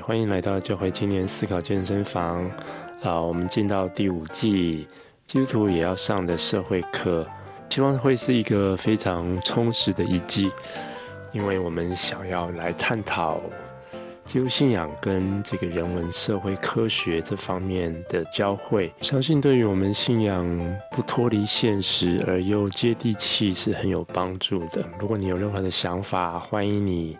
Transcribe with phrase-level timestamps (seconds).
[0.00, 2.50] 欢迎来到教会青年思考健身房
[3.02, 3.20] 啊！
[3.20, 4.88] 我们进到第五季，
[5.26, 7.26] 基督徒也要上的社会课，
[7.68, 10.50] 希望会是一个非常充实的一季，
[11.32, 13.38] 因为我们想要来探讨
[14.24, 18.90] 基督信仰跟这个人文社会科学这方面的交汇。
[19.02, 24.82] 相信对于我们信仰不脱离现实而又接地气是很有帮助的。
[24.98, 27.18] 如果你有任何的想法，欢迎你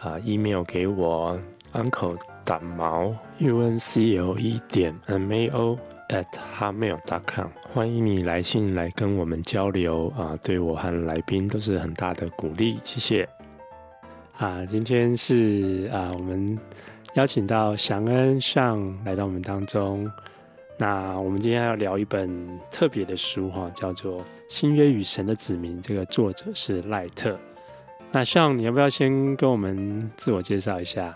[0.00, 1.38] 啊 email 给我。
[1.72, 5.78] Uncle 打毛 u n c l e 点 m a o
[6.08, 6.26] at
[6.58, 13.28] hotmail.com，欢迎你来信来跟我们交流啊，对我和来宾都是很大的鼓励，谢谢。
[14.38, 16.58] 啊，今天是啊，我们
[17.14, 20.10] 邀请到祥恩上来到我们当中。
[20.78, 22.30] 那我们今天要聊一本
[22.70, 27.36] 特别的书哈，叫做《新约与神的子民》，这个作者是赖特。
[28.12, 31.14] 那像你要不要先跟我们自我介绍一下？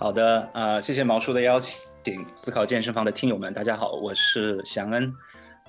[0.00, 5.14] 好的，呃，谢谢毛叔的邀请，思考健身房的听友们，大家好，我是祥恩，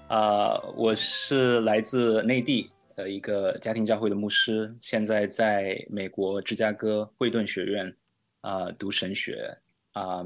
[0.08, 7.94] 啊、呃，我是来自内地的一个家庭教会的牧师，现在在美国芝加哥惠顿学院
[8.40, 9.54] 啊、呃、读神学，
[9.92, 10.26] 啊、呃，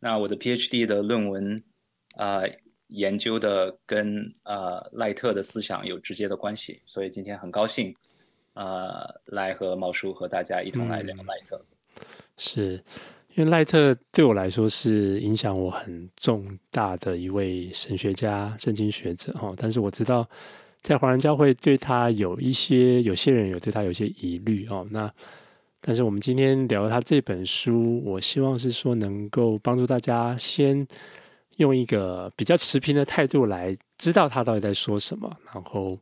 [0.00, 1.56] 那我的 PhD 的论文
[2.16, 2.50] 啊、呃、
[2.88, 7.94] 研究的跟呃赖特的思想有直接的关系，所以今天很高兴
[8.54, 12.02] 啊、呃、来和毛叔和大家一同来聊赖特，嗯、
[12.36, 12.82] 是。
[13.34, 20.28] 因为赖特对我来说是影响我很重大的一位神学家、圣经学者哈，但是我知道
[20.80, 24.86] 在华人教会对他有一些，有些人有对他有些疑虑哦。
[24.90, 25.10] 那
[25.80, 30.86] 但是我们今天聊他这本书，我希望是说能够帮助大家先
[31.56, 35.96] 用一个比较持平的态度来知道他到底在说什么，然后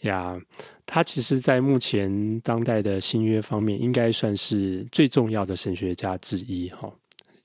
[0.00, 0.40] 呀。
[0.86, 6.92] 他其实，在目前当代的新约方面，应该算是最重要的神学家之一，哈，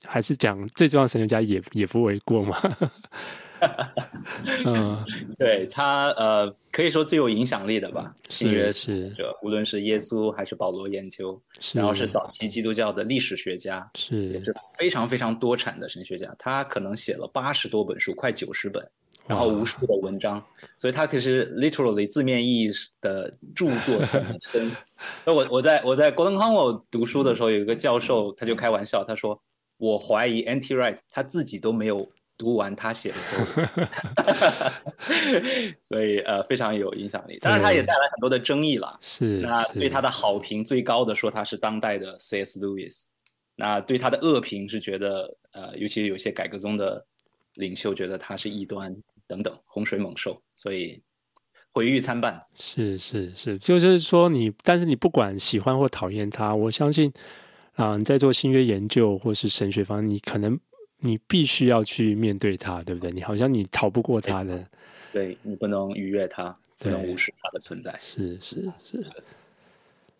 [0.04, 2.60] 还是讲最重要的神学家也也不为过嘛。
[4.64, 5.04] 嗯，
[5.38, 8.14] 对他，呃，可以说最有影响力的吧。
[8.28, 11.38] 新约是，无论是耶稣还是保罗研究，
[11.74, 16.34] 然后是早期基督教的历史学家，是也是非常非常多产的神学家。
[16.38, 18.90] 他可能写了八十多本书，快九十本。
[19.30, 20.44] 然后无数的文章，
[20.76, 22.68] 所以他可是 literally 字面意义
[23.00, 24.68] 的著作本身。
[25.24, 29.40] 那我我在我在 Gordon Conwell 读书的时候，有一个教授他就开玩笑，他说
[29.78, 30.74] ：“我怀疑 N.T.
[30.74, 33.46] Wright 他自己都没有读完他写的所有。
[35.88, 37.38] ”所以呃非常有影响力。
[37.38, 38.98] 当然他也带来很多的争议了。
[39.00, 39.38] 是。
[39.38, 42.58] 那对他的好评最高的说他是当代的 C.S.
[42.58, 43.04] Lewis。
[43.54, 47.06] 那对他的恶评是觉得呃尤其有些改革宗的
[47.54, 48.92] 领袖觉得他是异端。
[49.30, 51.00] 等等，洪水猛兽，所以
[51.70, 52.42] 毁誉参半。
[52.56, 57.12] 是是是，就是说你，但是你不管喜欢或讨厌他，我相信
[57.74, 60.58] 啊，你在做新约研究或是神学方，你可能
[60.98, 63.12] 你必须要去面对他，对不对？
[63.12, 64.66] 你好像你逃不过他的，
[65.12, 67.94] 对，对你不能逾越他，不能无视他的存在。
[68.00, 69.06] 是是是，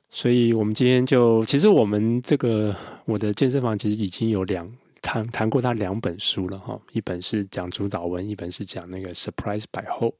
[0.08, 4.72] 所以我们今天就，其实我们这个我的健身房其实已经有两。
[5.02, 10.14] 谈谈过他两本书了哈，一本是讲主导文，一本是讲那个 Surprise by Hope。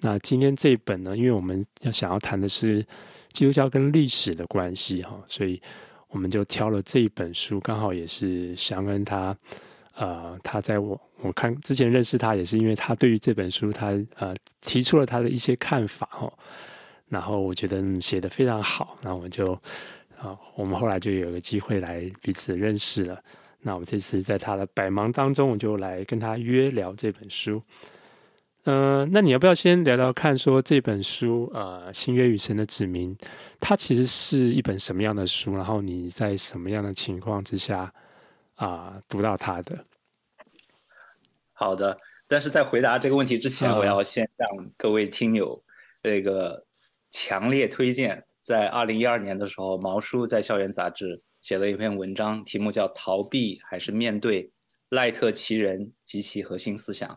[0.00, 2.86] 那今天这一本呢，因为我们要想要谈的是
[3.32, 5.60] 基督教跟历史的关系哈，所以
[6.08, 9.36] 我们就挑了这一本书，刚好也是祥恩他
[9.94, 16.32] 呃，他在我我看之前认识他，也是因为他对于这本书他呃提出了他的一些看法哈，
[17.08, 19.52] 然后我觉得写得非常好，然后我们就
[20.16, 23.20] 啊，我们后来就有个机会来彼此认识了。
[23.62, 27.62] 那我这次在他的百忙当中，我就来跟他约聊这本书。
[28.64, 33.16] 嗯、呃，那你要不要先聊聊看，说这本书呃，《新约与神的指明》，
[33.58, 35.54] 它其实是一本什么样的书？
[35.54, 37.92] 然后你在什么样的情况之下
[38.54, 39.84] 啊、呃、读到它的？
[41.52, 41.96] 好的，
[42.26, 45.62] 但是在回答这个问题之前，我要先向各位听友
[46.02, 46.64] 这个
[47.10, 51.16] 强烈推荐，在二零一二年的时候，毛叔在《校园杂志》。
[51.40, 54.50] 写了一篇文章，题目叫《逃避还是面对
[54.90, 57.08] 赖特其人及其核心思想》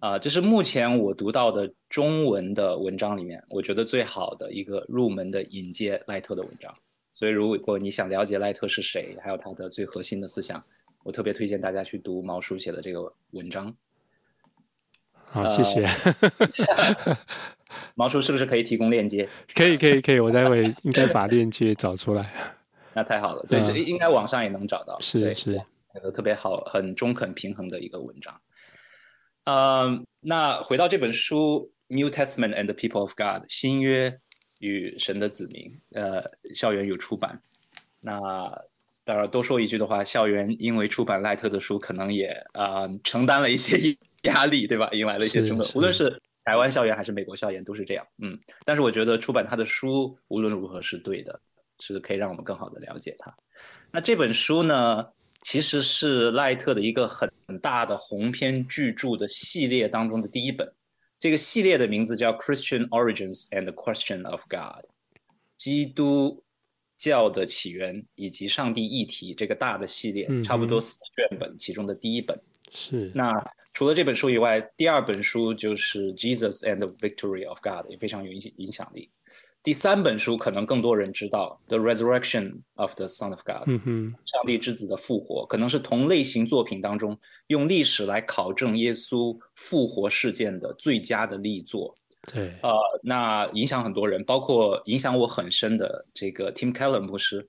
[0.00, 6.72] 啊，这是目前我读到的中文的文章里面，我觉得最好的一个入门的引介赖特的文章。
[7.14, 10.62] 所以，如果你想了解赖特是谁，还有他的最核心的思想，
[11.04, 13.74] 我特别推荐大家去读毛叔写的这个文章。
[15.26, 15.88] 好，谢谢。
[17.94, 19.28] 毛叔是不是可以提供链接？
[19.54, 22.30] 可以，可以，可以，我待会应该把链接找出来。
[22.94, 25.60] 那太好了，对，这、嗯、应该网上也能找到，是是，
[25.94, 28.40] 那个特别好，很中肯平衡的一个文章。
[29.44, 34.18] 嗯，那回到这本书《New Testament and the People of God》新约
[34.58, 36.22] 与神的子民，呃，
[36.54, 37.42] 校园有出版。
[38.00, 38.18] 那
[39.04, 43.76] 当然多说一句的话，校园因为出版赖特的书，可能也啊、呃、承担了一些
[44.22, 44.88] 压力，对吧？
[44.92, 48.06] 迎来了一些争论，无论是台湾校园还是美国校园都是这样。
[48.22, 51.38] 嗯，但是我觉得出版他的书无论如何是对的，
[51.80, 53.34] 是可以让我们更好的了解他。
[53.90, 55.04] 那这本书呢，
[55.42, 57.30] 其实是赖特的一个很
[57.60, 60.72] 大的鸿篇巨著的系列当中的第一本。
[61.18, 64.84] 这个系列的名字叫《Christian Origins and the Question of God》，
[65.56, 66.42] 基督
[66.98, 72.38] 教的起源以及上帝议题这个大的系列，差不多四卷本，其中的第一本。
[72.72, 73.10] 是。
[73.14, 73.32] 那
[73.72, 79.10] 除了这本书以外，第二本书就是《Jesus and the Victory of God》，也非常有影影响力。
[79.64, 83.66] 第三本书可能更多人知道，《The Resurrection of the Son of God》，
[84.26, 91.94] 上帝之子的复活，可能是同类型作品当中用历史来考证耶稣复活事件的最佳的力作。
[92.30, 92.70] 对，呃，
[93.02, 97.48] 那影响很多人，包括影响我很深的这个 Tim Keller 牧师，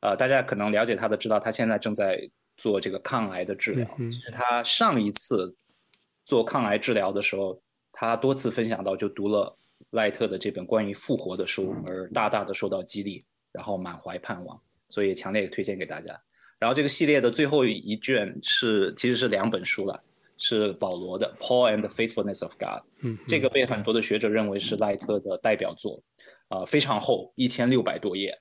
[0.00, 3.88] 呃，大家可能了解他的，知道他现在正在做这个抗癌的治疗。
[3.96, 5.54] 其实他上一次
[6.24, 7.62] 做抗癌治疗的时候，
[7.92, 9.56] 他多次分享到，就读了。
[9.92, 13.22] 赖特的这本关于复活的书，而大大的受到激励，
[13.52, 14.60] 然后满怀盼望，
[14.90, 16.14] 所以强烈推荐给大家。
[16.58, 20.00] 然后这个系列的最后一卷是其实是两本书了，
[20.38, 22.82] 是保罗的《Paul and the Faithfulness of God》，
[23.26, 26.02] 这个被很多的学者认为是赖特的代表作，
[26.48, 28.32] 啊、呃，非常厚，一千六百多页，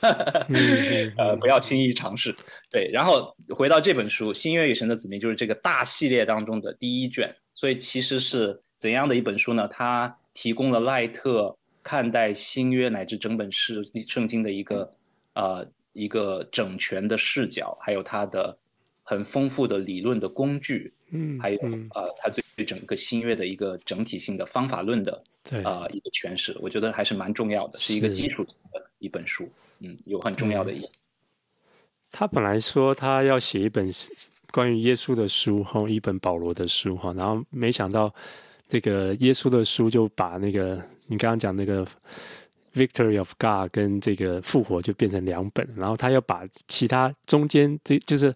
[0.00, 2.34] 呃，不要轻易尝试。
[2.70, 9.68] 对，然后回到这本书《新约与神的子民》，就是这个大系列当中的第一卷，所以其实是怎样的一本书呢？
[9.68, 14.90] 它提供了赖特看待新约乃至整本圣圣经的一个
[15.34, 18.56] 呃一个整全的视角，还有他的
[19.02, 21.58] 很丰富的理论的工具，嗯，还有
[21.94, 25.12] 呃他对整个新约的一个整体性的方法论的
[25.64, 28.52] 啊、呃、一个诠释，我觉得还是蛮重要的，是一个基础的
[28.98, 29.48] 一本书，
[29.80, 30.88] 嗯，有很重要的意义。
[32.12, 33.90] 他本来说他要写一本
[34.52, 38.14] 关于耶稣的书，哈，一本保罗的书，哈，然后没想到。
[38.68, 41.86] 这个耶稣的书就把那个你刚刚讲那个
[42.74, 48.32] Victory of God 跟这个复活就变成两本，然后他要把其他中间这就是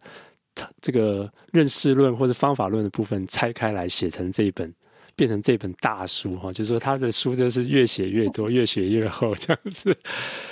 [0.54, 4.74] 他这个认识论或者方法论的部分拆开来写成这一本，
[5.14, 9.94] 变成这本大书哈，就是说他的书就是越写越多，越写越厚这样子，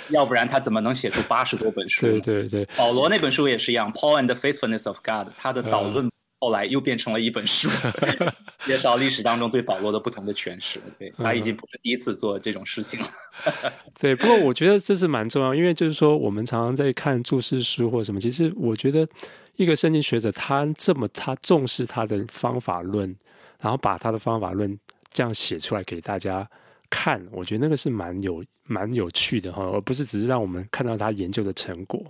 [0.09, 2.01] 要不然他怎么能写出八十多本书？
[2.01, 6.09] 对对对，保罗那本书也是一样，Paul and the Faithfulness of God，他的导论。
[6.41, 7.69] 后来又变成了一本书，
[8.65, 10.81] 介绍历史当中对保罗的不同的诠释。
[10.97, 13.07] 对，他已经不是第一次做这种事情了。
[13.99, 19.07] 对，不过我觉得这是蛮重要，因为就是说我们常常在看注释书或什么，其实我觉得
[19.55, 23.15] 一个圣经学者他这么他重视他的方法论，
[23.59, 24.75] 然后把他的方法论
[25.13, 26.49] 这样写出来给大家
[26.89, 32.01] 看，我觉得那个是蛮有蛮有趣的哈，而不是只是让我们看到他研究的成果。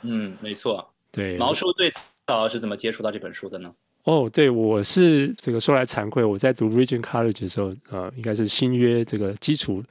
[0.00, 0.88] 嗯，没错。
[1.12, 1.92] 对，毛叔最。
[2.34, 3.72] 老师是怎么接触到这本书的呢？
[4.04, 9.82] 哦，对，我是这个说来惭愧，我在读 Regent College 的时候，呃，应该是新约这个基础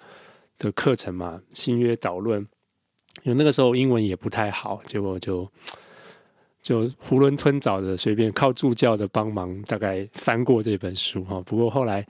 [0.58, 2.42] 的课程嘛，新约导论。
[3.24, 5.48] 因为那个时候英文也不太好，结果就
[6.64, 11.40] 就囫囵吞枣的随便靠助教的帮忙，大概翻过这本书哈。
[11.42, 12.04] 不过后来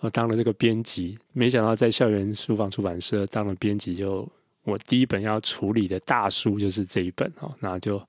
[0.00, 4.28] 我当了这个编辑，没想到在校园书房出版社当了编辑，就
[4.64, 8.02] 我第一本要处理的大书就是这一本哈，那就。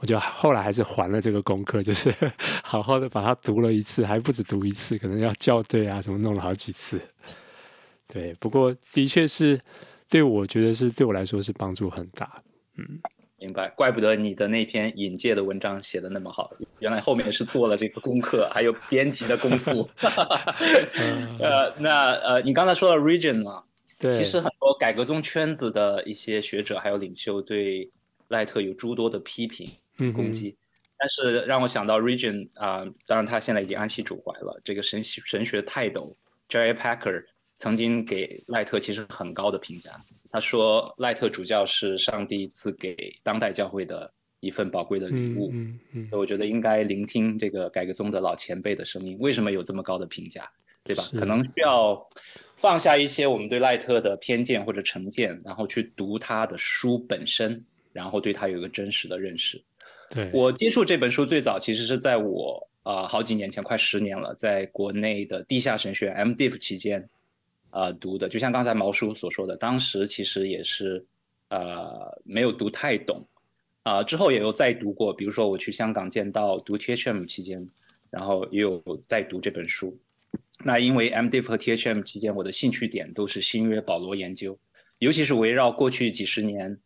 [0.00, 2.14] 我就后来还是还了这个功课，就是
[2.62, 7.00] 好好的把它读了一次，还不止读一次，可能要校对啊，什么弄了好几次。
[8.06, 9.60] 对，不过的确是
[10.08, 12.42] 对我觉得是对我来说是帮助很大。
[12.76, 13.00] 嗯，
[13.38, 19.88] 明白，怪不得你的那篇引介的文章写的那么好，原来后面是做了这个功课，还有编辑的功夫。
[21.40, 23.64] 呃，那呃，你刚才说到 Regent 嘛，
[23.98, 27.90] 对，其实很多改革宗圈子的一些学者还有领袖对
[28.28, 29.68] 赖特有诸多的批评。
[30.12, 30.56] 攻击，
[30.98, 34.60] 但是让我想到 Regent 啊、呃，当然他现在已经安息主怀了。
[34.64, 36.16] 这个神神学泰斗
[36.48, 37.24] Jerry Packer
[37.56, 40.00] 曾经给赖特其实很高的评价，
[40.30, 45.50] 他说赖特主教是上帝赐给当代教会的一份宝贵的礼物。
[45.52, 49.16] 嗯嗯，我觉得应该聆听这个改革宗的老前辈的声音。
[49.20, 50.50] 为什么有这么高的评价？
[50.84, 51.04] 对吧？
[51.12, 52.08] 可能需要
[52.56, 57.62] 放下一些我们对赖特的偏见或者成见，然后去读他的书本身，
[57.92, 59.62] 然后对他有一个真实的认识。
[60.10, 67.06] 对，我接触这本书最早其实是在我啊、呃、好几年前，快十年了，在国内的地下神学 MDiv 期间
[67.70, 68.26] 啊、读的。
[68.26, 71.04] 就像刚才毛叔所说的，当时其实也是
[71.50, 73.22] 呃没有读太懂
[73.82, 75.12] 啊、之后也有再读过。
[75.12, 77.68] 比如说我去香港见到读 THM 期间，
[78.10, 79.98] 然后也有再读这本书。
[80.64, 84.58] 那因为 MDiv 和 THM 期间，我的兴趣点都是新约保罗研究，
[84.98, 86.78] 尤其是围绕过去几十年。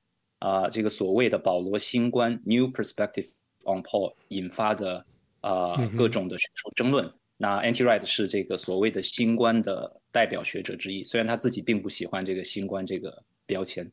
[0.42, 3.28] 啊、呃，这个所谓的保罗新观 （New Perspective
[3.64, 5.06] on Paul） 引发的
[5.40, 7.06] 啊、呃、各种的学术争论。
[7.06, 7.84] 嗯、那 N.T.
[7.84, 13.88] Wright 是这个所谓的新观的代表学者之一，虽然他自己并不喜欢这个新观这个标签。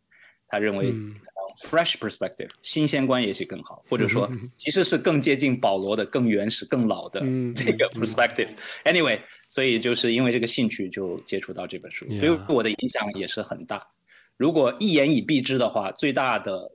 [0.51, 0.91] 他认为
[1.61, 4.27] ，fresh perspective，新鲜观也许更好，或者说，
[4.57, 7.19] 其实是更接近保罗的、更原始、更老的
[7.55, 8.49] 这个 perspective。
[8.83, 13.85] Anyway，所以就是因为这个兴趣就接触到这本书，对我的影响也是很大。
[14.39, 16.71] 如果一言以蔽之的话，最大的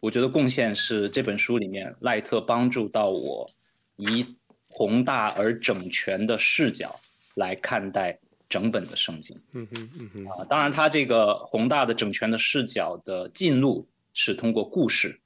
[0.00, 3.48] 我觉得贡献是这本书里面赖特帮助到我
[3.96, 4.26] 以
[4.66, 7.00] 宏大而整全的视角
[7.36, 8.18] 来看待。
[8.46, 15.18] 整本的圣经，嗯哼嗯哼啊，当然，他这个宏大的整全的视角的进入是通过故事，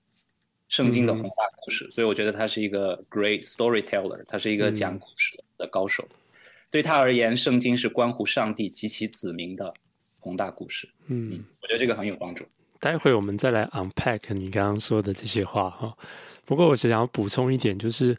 [0.68, 6.02] 圣经的宏大故事，嗯、所以我觉得他是一个 great storyteller，他是一个讲故事的高手。
[6.10, 6.16] 嗯、
[6.70, 9.74] 对他而言，圣经是关乎上帝及其子民的
[10.20, 10.88] 宏大故事。
[11.06, 12.44] 嗯，嗯，我觉得这个很有帮助。
[12.80, 15.92] 待会我们再来 unpack 你刚刚说的这些话哈。
[16.44, 18.16] 不过我只想要补充一点，就是。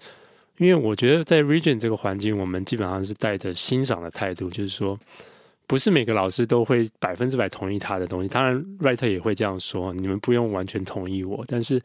[0.58, 5.00] 因为我觉得在 Regent 这个环境，我们基本上是带着欣赏的态度，就是说，
[5.66, 8.28] 不是每个老师都会百分之百同意他的东西。
[8.28, 11.46] 当然，writer 也会这样说，你们不用完全同意我。
[11.48, 11.82] 但是，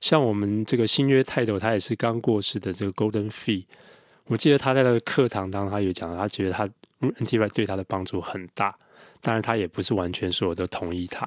[0.00, 3.66] 像我们这个新约泰斗，他也是刚过世的这个 Golden Fee，
[4.28, 6.66] 我记得他在他的课堂当中，他有讲，他觉得他
[7.00, 7.38] N.T.
[7.38, 8.74] Wright 对他的帮助很大。
[9.24, 11.26] 当然，他也不是完全所有都同意他。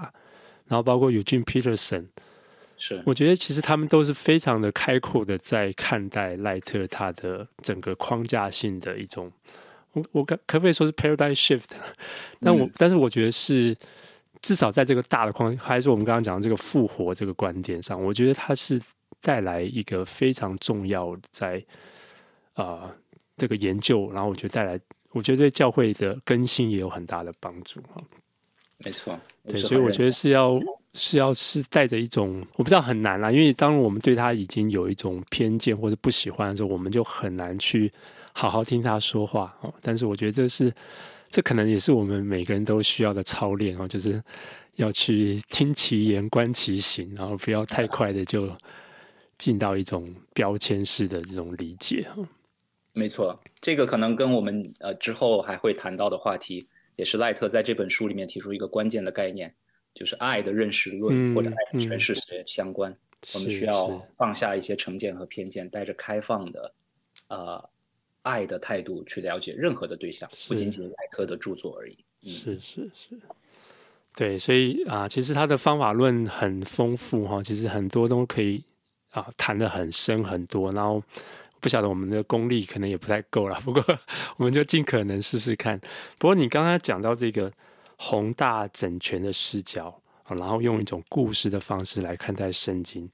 [0.68, 2.06] 然后，包括 Eugene Peterson。
[2.80, 9.32] 是，我觉得其实他们都是非常的开阔的，在看待赖特他的整个框架性的一种，
[9.94, 11.72] 我我可可不可以说是 paradigm shift？
[12.39, 13.75] 但我、嗯、但是我觉得是
[14.42, 18.80] 至少在这个大的框，还是我们刚刚讲的这个复活这个观点上，我觉得它是
[19.22, 21.58] 带来一个非常重要在
[22.54, 22.96] 啊、呃、
[23.38, 24.80] 这个研究，然后我觉得带来，
[25.12, 28.02] 我觉得对教会的更新也有很大的帮助哈。
[28.86, 30.60] 没错，对，所以我觉得是要。
[30.94, 37.92] 是要是带着一种我不知道很难啦，因为当我们对他已经有一种偏见或者不喜欢的时候，我们就很难去
[38.34, 39.72] 好好听他说话哦。
[39.80, 40.74] 但是我觉得这是
[41.30, 44.20] 这可能也是我们每个人都需要的操练哦，就是
[44.78, 48.52] 要去听其言观其行，然后不要太快的就
[49.38, 52.08] 进到一种标签式的这种理解。
[52.98, 59.54] 没错，这个可能跟我们呃之后还会谈到的话题，也是赖特在这本书里面提出一个关键的概念。
[59.94, 62.13] 就是爱的认识论或者爱的诠释。
[62.13, 66.72] 学相关，嗯嗯、我们需要放下一些成见和偏见，带着开放的，
[67.30, 67.70] 呃，
[68.22, 71.98] 爱的态度去了解任何的对象，不仅仅是赖特的著作而已。
[72.22, 73.20] 嗯、是是是，
[74.16, 78.63] 对，所以啊、呃，其实他的方法论很丰富哈，其实很多都可以
[79.10, 81.01] 啊、呃、谈的很深很多，然后
[81.68, 83.84] 不晓得我们的功力可能也不太够了， 不过
[84.38, 85.80] 我们就尽可能试试看。
[86.18, 87.52] 不过你刚刚讲到这个。
[88.00, 93.10] 宏大整全的视角，然后用一种故事的方式来看待圣经，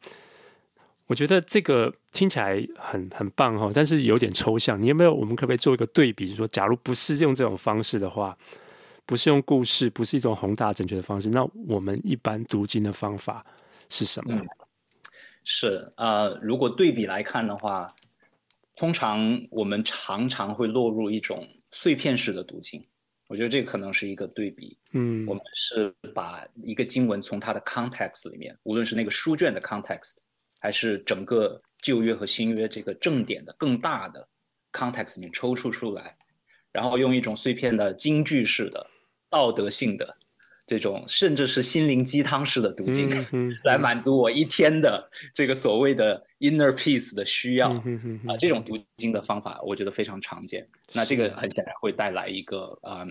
[1.07, 4.83] 我觉得这个听起来很很棒哈，但是有点抽象。
[4.83, 5.13] 你有没有？
[5.13, 6.27] 我们可不可以做一个对比？
[6.27, 8.37] 就说，假如不是用这种方式的话，
[9.05, 13.45] 不是用故事，不是一种宏大整全的方式，那我们一般读经的方法
[13.87, 14.37] 是什么？
[15.45, 17.89] 是啊、呃，如果对比来看的话，
[18.75, 22.83] 通常我们常常会落入一种碎片式的读经。
[23.27, 30.17] 我觉得这可能是一个对比，嗯，我们是把一个经文从它的 context 里面，无论是那个书卷的 context，
[30.59, 34.27] 还是整个旧约和新约这个正典的更大的
[34.71, 36.15] context 里面抽出出来，
[36.71, 38.85] 然后用一种碎片的京剧式的
[39.29, 40.17] 道德性的。
[40.73, 50.67] 这种甚至是心灵鸡汤式的读经，嗯嗯、 来满足我一天的这个所谓的 inner peace 的需要、嗯啊，这种读经的方法，我觉得非常常见。
[50.91, 53.07] 那这个很显然会带来一个嗯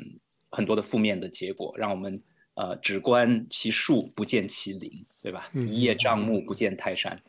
[0.51, 2.21] 很多的负面的结果，让我们
[2.55, 4.91] 呃只观其树不见其林，
[5.23, 5.49] 对吧？
[5.55, 7.13] 一叶障目不见泰山。
[7.15, 7.23] 嗯、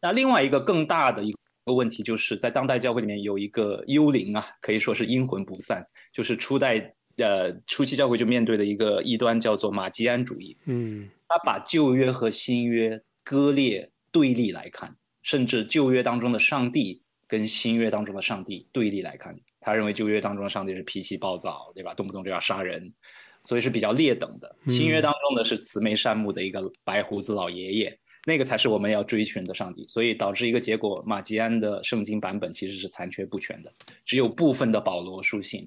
[0.00, 1.30] 那另外一个更大的一
[1.66, 6.93] 个问题，就是在当代教会里面有一个幽灵啊，可以说是阴魂不散，就是初代。
[7.16, 10.56] 呃，初期教会就面对的一个异端叫做马基安主义。
[10.66, 19.38] 嗯，他把旧约和新约割裂对立来看，甚至旧约当中的上帝跟新约当中的上帝对立来看。
[19.60, 21.94] 他认为旧约当中的上帝是脾气暴躁，对吧？
[21.94, 22.92] 动不动就要杀人，
[23.44, 24.56] 所以是比较劣等的。
[24.68, 29.86] 新约当中的是慈眉善目的一个白胡子老爷爷，那个才是我们要追寻的上帝。
[29.86, 33.72] 所以导致一个结果，马吉安的圣经版本其实是残缺不全的，
[34.04, 35.66] 只有部分的保罗书信。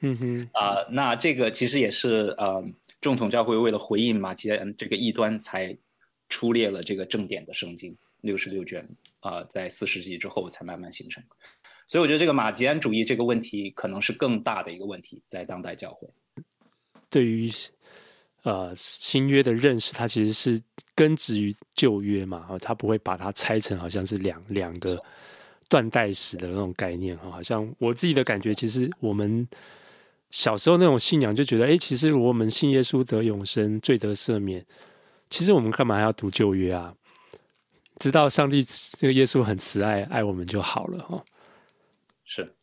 [0.00, 2.62] 嗯哼，啊、呃，那这个其实也是呃，
[3.00, 5.76] 正统教会为了回应马吉安这个异端，才
[6.28, 8.82] 出列了这个正典的圣经六十六卷
[9.20, 11.22] 啊、呃，在四世纪之后才慢慢形成。
[11.86, 16.08] 所以我觉得这个马吉安主义这个问题可能是更大的一个问题，在当代教会。
[17.08, 17.50] 对于
[18.44, 20.62] 呃新约的认识，它其实是
[20.94, 24.96] 根植于旧约嘛，它不会把它拆成好像是两两个
[25.68, 27.28] 断代史的那种概念哈。
[27.28, 29.44] 好像我自己的感觉，其实我们
[30.30, 34.64] 小时候那种信仰就觉得，哎，其实如果我们信耶稣得永生、罪得赦免，
[35.28, 36.94] 其实我们干嘛还要读旧约啊？
[37.98, 38.64] 知道上帝
[38.98, 41.24] 这个耶稣很慈爱，爱我们就好了哈。
[42.24, 42.54] 是，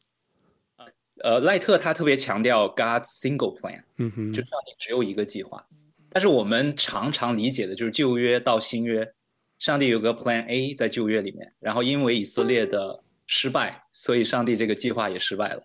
[1.21, 5.63] 呃，赖特他特别强调 God's single plan，嗯哼，就上帝只有一个计划。
[6.09, 9.13] 但是我们常常理解的就是旧约到新约，
[9.59, 15.63] 上帝有个 Plan A 在旧约里面，然后因为以色列的失败，所以上帝这个计划也失败了。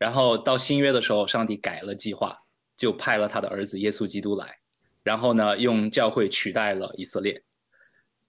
[0.00, 2.36] 然后到新约的时候，上帝改了计划，
[2.74, 4.58] 就派了他的儿子耶稣基督来，
[5.02, 7.42] 然后呢，用教会取代了以色列。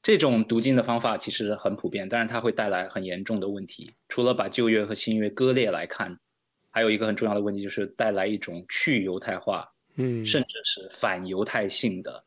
[0.03, 3.89] 这种读经的方法其实很普遍，但是它会带来很严重的问题。
[4.09, 6.19] 除了把旧约和新约割裂来看，
[6.71, 12.21] 还有一个很重要的问题，就是带来一种去犹太化，嗯，甚至是反犹太性的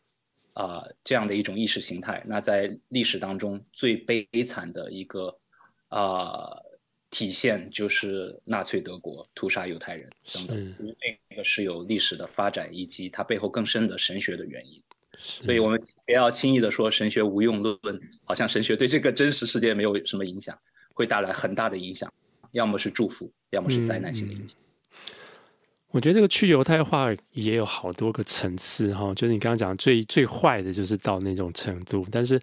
[0.55, 2.23] 啊、呃、这样的一种意识形态。
[2.25, 5.29] 那在历史当中最悲惨的一个
[5.89, 6.63] 啊、呃、
[7.15, 10.75] 体现，就是纳粹德国屠杀犹太人等等。
[11.31, 14.83] 那个是有历史的发展，以及它背后更深的神学的原因。
[15.17, 17.79] 所以，我们不要轻易的说神学无用论，
[18.25, 20.59] 好像神学对这个真实世界没有什么影响，
[20.93, 22.13] 会带来很大的影响，
[22.51, 24.59] 要么是祝福，要么是灾难性的影响。
[24.59, 25.05] 嗯、
[25.93, 32.43] 我觉得这个去犹太化也有好多个层次哈，就是你刚刚讲最最坏的就是到那种程度，但是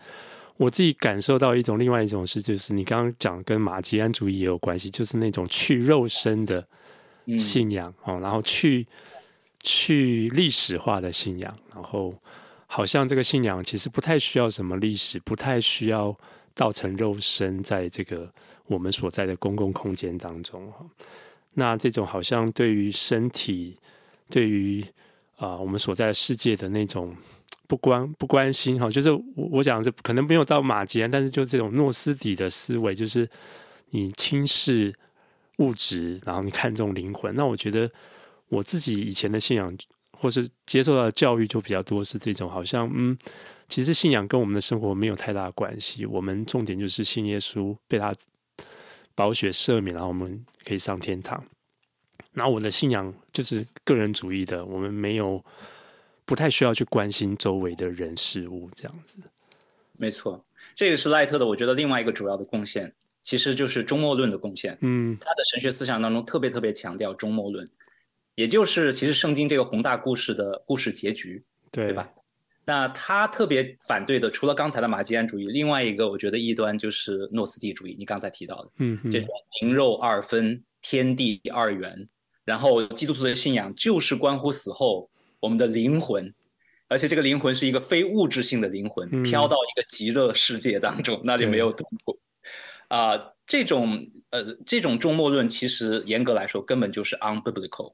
[0.61, 6.65] 我自己感受到一种另外一种是，就是你刚刚讲跟马吉安主义也有关系，就是那种去肉身的
[7.39, 8.85] 信仰哦、嗯，然后去
[9.63, 12.13] 去历史化的信仰，然后。
[12.73, 16.17] 好像这个信仰其实不太需要什么历史，不太需要
[16.55, 18.31] 造成肉身在这个
[18.65, 20.71] 我们所在的公共空间当中。
[21.55, 23.75] 那这种好像对于身体，
[24.29, 24.81] 对于
[25.35, 27.13] 啊我们所在的世界的那种
[27.67, 33.29] 不关不关心哈，就是我我讲这可能没有到马吉安，但是就这种诺斯底的思维，就是
[33.89, 34.93] 你轻视
[35.57, 37.33] 物质，然后你看重灵魂。
[37.35, 37.91] 那我觉得
[38.49, 39.77] 我自己以前的信仰。
[40.13, 43.17] 或是接受到教育就比较多是这种，好像嗯，
[43.67, 46.05] 其实信仰跟我们的生活没有太大关系。
[46.05, 48.13] 我们重点就是信耶稣，被他
[49.15, 51.43] 保血赦免，然后我们可以上天堂。
[52.33, 55.43] 然后我的信仰就是个人主义的，我们没有
[56.31, 59.19] 不太需要去关心周围的人事物这样子。
[59.97, 60.41] 没错，
[60.73, 62.89] 这个是赖特的，我觉得另外一个主要的贡献，
[63.21, 64.77] 其实就是终末论的贡献。
[64.79, 67.67] 嗯，他的神学思想当中特别特别强调终末论。
[68.35, 72.09] 也就是，其实圣经这个宏大故事的故事结局，对，对吧？
[72.63, 77.93] 那他特别反对的，除了刚才的马基安主义，另外一个我觉得异端就是诺斯蒂主义。
[77.99, 79.27] 你刚才提到的，嗯，这种
[79.59, 82.07] 灵肉二分、天地二元，
[82.45, 85.10] 然后基督徒的信仰就是关乎死后
[85.41, 86.33] 我们的灵魂，
[86.87, 92.17] 而且这个灵魂是一个非物质性的灵魂，嗯、飘到一个极乐世界当中，那里没有痛苦。
[92.87, 97.93] 啊、呃，这种呃，这种终末论其实严格来说根本就是 unbiblical。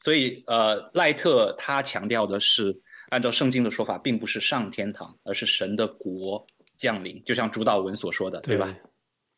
[0.00, 8.74] 所以，呃，赖特他强调的是，按照圣经的说法，并不是上天堂，而是神的国降临，就像主导文所说的，对，对吧？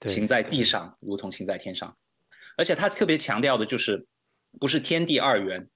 [0.01, 1.97] 对，行在地上，如同行在天上。
[2.57, 4.07] 而且他特别强调的就是，
[4.61, 5.69] 不是天地二元，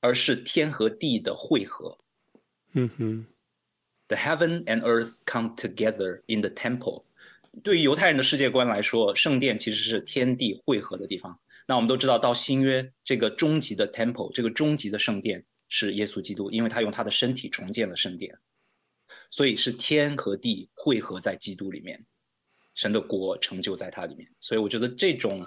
[0.00, 1.98] 而是天和地的汇合。
[2.72, 3.26] 嗯哼
[4.08, 7.04] ，The heaven and earth come together in the temple。
[7.64, 11.40] 对于犹太人的世界观来说，圣殿其实是天地汇合的地方。
[11.66, 18.38] 那我们都知道，到新约这个终极的 temple，这个终极的圣殿是耶稣基督，因为他用他的身体重建了圣殿，
[19.30, 22.06] 所以是天和地汇合在基督里面，
[22.74, 24.28] 神的国成就在他里面。
[24.40, 25.46] 所以我觉得这种，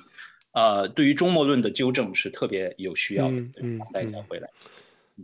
[0.52, 3.38] 呃，对于终末论的纠正是特别有需要的。
[3.62, 4.50] 嗯，带他回来。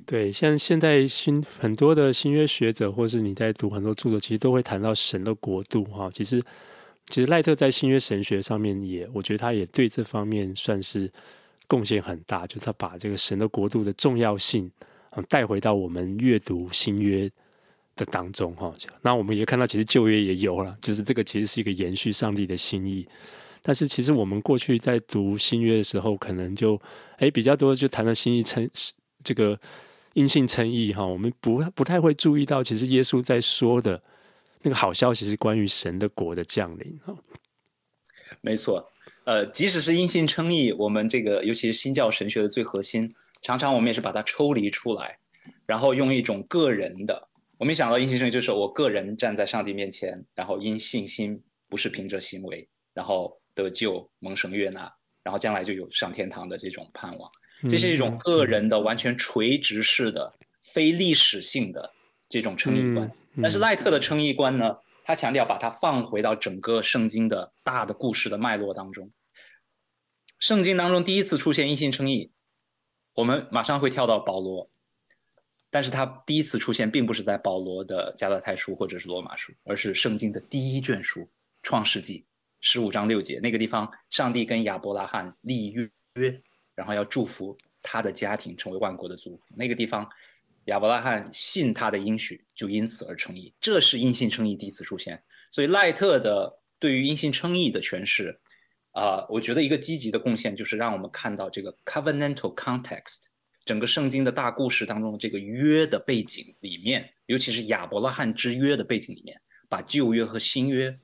[0.06, 6.44] 对，像现在新很多的新约学者，或是你在读很多著作，其实都会谈到神的国度哈，其实。
[7.10, 11.10] 其实赖特在新约神学上面也，我觉得他也对这方面算是
[11.66, 14.70] 贡献很大，就是他把这个神的国度的重要性
[15.30, 17.32] 带回到我们阅读新约
[17.96, 18.76] 的当中哈。
[19.02, 23.08] 那我们也看到，其实旧约也有了，就是这个其实是一个延续上帝的心意。
[23.62, 26.80] 但是其实我们过去在读新约的时候，可能就
[27.18, 28.70] 诶比较多就谈到心意称
[29.24, 29.60] 这个
[30.14, 34.02] 因信称义哈，我们不不太会注意到，其实耶稣在说的。
[34.64, 37.16] 那个好消息是关于神的国的降临哈，
[38.42, 38.84] 没错，
[39.24, 43.10] 呃，即使是阴性称义，我们这个尤其是新教神学的最核心，
[43.44, 45.20] 常常我们也是把它抽离出来，
[45.68, 51.40] 然后用一种个人的，我们想到阴性称义就是我个人站在上帝面前，然后因信心
[51.70, 54.82] 不是凭着行为，然后得救蒙神悦纳，
[55.24, 57.30] 然后将来就有上天堂的这种盼望，
[57.70, 60.34] 这是一种个人的完全垂直式的。
[60.74, 61.94] 非历史性的
[62.28, 63.10] 这种称义观。
[63.42, 69.10] 但是赖特的称义观呢，他强调把它放回到整个圣经的大的故事的脉络当中。
[70.40, 72.30] 圣经当中第一次出现因信称义，
[73.14, 74.70] 我们马上会跳到保罗，
[75.70, 81.26] 但是他第一次出现并不是在保罗的加拉太书或者是罗马书，而是圣经的第一卷书
[81.64, 82.26] 创世纪
[82.70, 85.90] 十五章六节那个地方，上帝跟亚伯拉罕立约，
[86.76, 89.56] 然后要祝福他的家庭成为万国的祝福。
[89.56, 90.06] 那个地方，
[90.66, 95.24] 亚伯拉罕信他的应许，就因此而称义，这是因信称义第一次出现。
[95.50, 98.38] 所以赖特的对于因信称义的诠释。
[98.92, 103.20] 啊、我觉得一个积极的贡献就是让我们看到这个 covenantal context，
[103.64, 111.00] 整个圣经的大故事当中这个约的背景里面，尤其是亚伯拉罕之约的背景里面，把旧约和新约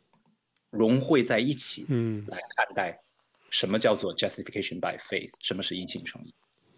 [0.73, 2.99] 融汇在一起，嗯，来看待
[3.49, 6.33] 什么叫做 justification by faith，什么是因信称义。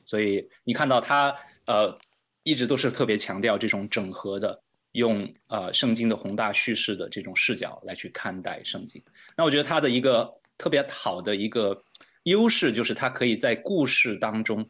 [0.05, 1.97] 所以你看到他呃
[2.43, 9.01] 一直都是特别强调这种整合的，用呃圣经的宏大叙事的这种视角来去看待圣经。
[9.35, 10.31] 那我觉得他的一个。
[10.57, 11.77] 特别好的一个
[12.23, 14.65] 优势就是他可以在故事当中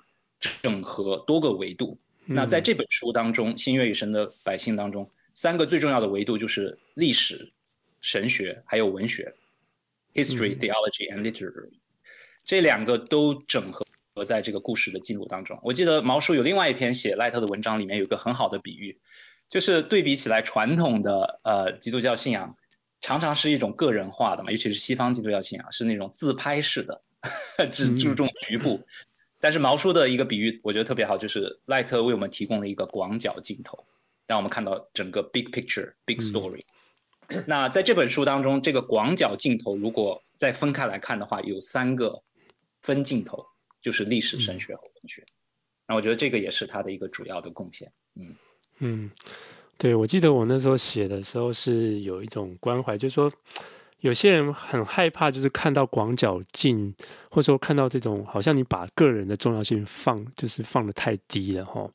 [0.63, 1.95] 整合多个维度。
[2.25, 7.53] 嗯、那在这本书当中，《新约与神的百姓》当中，三个最重要的维度就是历史、
[8.05, 9.33] 神学还有文学
[10.13, 11.73] （history, theology and literary）。
[12.43, 13.83] 这两个都整合
[14.23, 15.57] 在这个故事的记录当中。
[15.63, 18.95] 我记得毛叔有另外一篇写赖特的文章，里面有一个很好的比喻，
[19.49, 22.55] 就是对比起来传统的呃基督教信仰。
[23.01, 27.01] 常常是一种个人化的嘛，尤其是西方基督教信仰是那种自拍式的，
[27.71, 28.75] 只注重局部。
[28.75, 28.85] 嗯、
[29.39, 33.85] 但是毛叔的一个比喻，我觉得特别好，就是赖特为我们提供了一个广角镜头，
[34.25, 36.61] 让我们看到整个 big picture、big story。
[36.61, 36.74] 嗯、
[37.45, 42.21] 那在这本书当中，这个广角镜头如果再分开来看的话，有三个
[42.81, 43.45] 分镜头，
[43.81, 45.21] 就是历史、神学和文学。
[45.21, 45.33] 嗯、
[45.87, 47.91] 那我觉得这个也是他的一个主要的贡献。
[48.15, 48.35] 嗯
[48.79, 49.11] 嗯。
[49.77, 53.29] 对，我记得我那时候写的时候是有一种关怀，就是说
[53.99, 56.95] 有些人很害怕，就是看到广角镜，
[57.29, 61.91] 或者说看到这种好像你把个人的重要性放，就是放得太低了哈。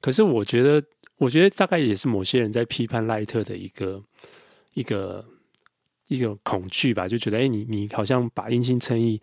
[0.00, 0.80] 可是我觉得，
[1.16, 4.00] 我觉得大概也是某些人在批判赖特的一个
[4.74, 5.24] 一个
[6.08, 9.20] 一个恐惧吧，就觉得哎，你你好像把因信称义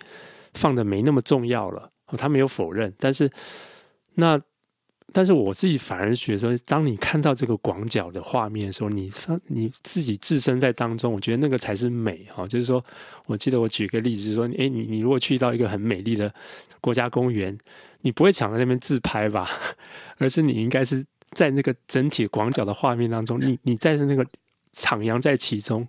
[0.54, 1.92] 放得没那么重要了。
[2.18, 3.30] 他没有否认，但是
[4.16, 4.40] 那。
[5.14, 9.10] 但是我自己反而觉得，当你看到这个广角的画面的时候，你
[9.48, 12.46] 你自己置身在当中，我觉得那个才是美哈。
[12.46, 12.84] 就是说，
[13.26, 16.30] 我记得我举个例子，就是说，诶，你你如果去到一个很美丽的
[16.82, 17.58] 国家公园，
[18.02, 19.50] 你不会抢在那边自拍吧？
[20.20, 24.28] 而是你应该是在那个整体广角的画面当中，你你在那个
[24.74, 25.88] 徜徉在其中，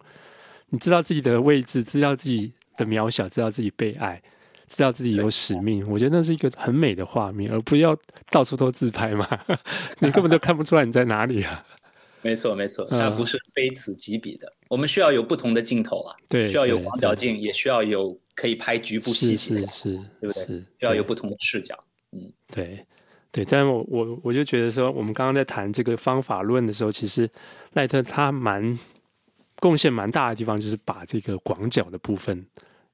[0.71, 4.23] 你知道自己的位置，知道自己的渺小，知道自己被爱。
[4.67, 7.97] 知道自己有使命，我觉得那是一个很美的画面，而不要
[8.31, 9.27] 到处都自拍嘛，
[10.01, 11.65] 你根本都看不出来你在哪里啊。
[12.21, 14.47] 没错，没错，它不是非此即彼的。
[14.47, 20.47] 嗯、我们需要有不同的镜头啊，对，需要有广角镜，也需要有可以拍局部细节，是是，是，对不对？
[20.47, 21.75] 是，需要有不同的视角。
[22.13, 22.85] 嗯，对
[23.31, 23.45] 对。
[23.45, 27.29] 但我我我就觉得说，我们刚刚在谈这个方法论的时候，其实
[27.73, 28.79] 赖特他蛮
[29.61, 32.47] 贡献蛮大的地方，就是把这个广角的部分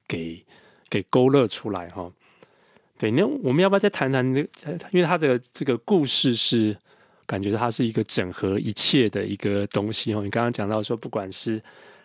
[0.07, 0.43] 给。
[0.87, 2.09] 给勾勒出来哈，
[2.99, 4.39] 对，那我们要不要再谈谈那？
[4.91, 6.77] 因为他的这个故事是
[7.25, 10.21] 感觉它是一个整合一切的一个东西哦。
[10.23, 11.59] 你刚刚讲到说，不管是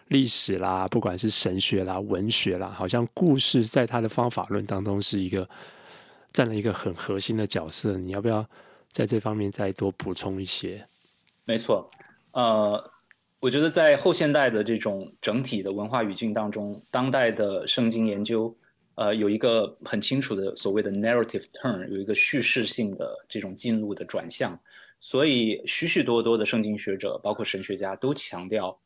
[0.09, 5.49] 历史啦，不管是神学啦、文学啦，好像故事在他的方法论当中是一个
[6.33, 7.97] 占了一个很核心的角色。
[7.97, 8.49] 你要不要
[8.91, 10.87] 在这方面再多补充一些？
[11.45, 11.91] 没错，
[12.33, 12.93] 呃。
[13.43, 18.55] 我觉得在后现代的这种整体的文化语境当中，当代的圣经研究，
[18.97, 24.61] 呃，有一个很清楚的所谓的 narrative turn，有一个叙事性的这种进入的转向，
[24.99, 28.79] 所以许许多多的圣经学者，包括神学家，都强调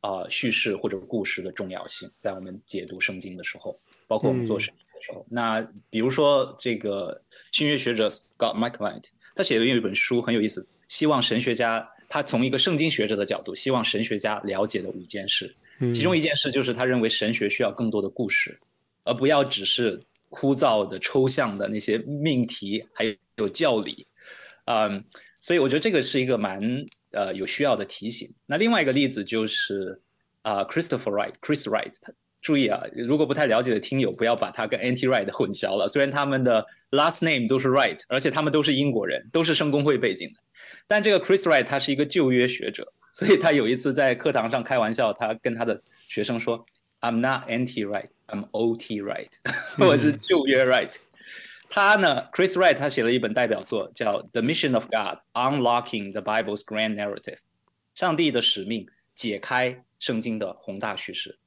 [0.00, 5.20] 啊、呃、叙事或者故事的重要性，在我们解读圣经的时候，包括我们做神学的时候。
[5.20, 11.88] 嗯、那比如说这个新约学者 Scott McKnight，他写的有一本书很有意思，希望神学家。
[12.12, 15.54] 他从一个圣经学者的角度，希望神学家了解的五件事，
[15.94, 18.58] 其中一件事就是他认为神学需要更多的故事，
[19.04, 24.04] 而不要只是枯燥的抽象的那些命题，还有教理。
[24.64, 25.04] 嗯，
[25.40, 26.60] 所以我觉得这个是一个蛮
[27.12, 28.28] 呃有需要的提醒。
[28.44, 30.02] 那另外一个例子就是
[30.42, 31.92] 啊、呃、，Christopher Wright，Chris Wright，
[32.40, 35.06] 注意啊，如果不太了解的听友，不要把它跟 N.T.
[35.06, 35.86] Wright 混淆了。
[35.86, 40.34] 虽然他们的 last name 都是 Wright，而且他们都是英国人，都是圣公会背景的。
[40.86, 46.64] 但这个 Chris Wright 他是一个旧约学者，所以他有一次在课堂上开玩笑，他跟他的学生说
[47.00, 49.30] ：“I'm not anti-right, I'm OT right，
[49.78, 50.94] 我是旧约 right。”
[51.68, 57.20] 他呢，Chris Wright 他写了一本代表作叫《The Mission of God: Unlocking the Bible's Grand Narrative》，
[57.94, 61.38] 上帝的使命，解开圣经的宏大叙事。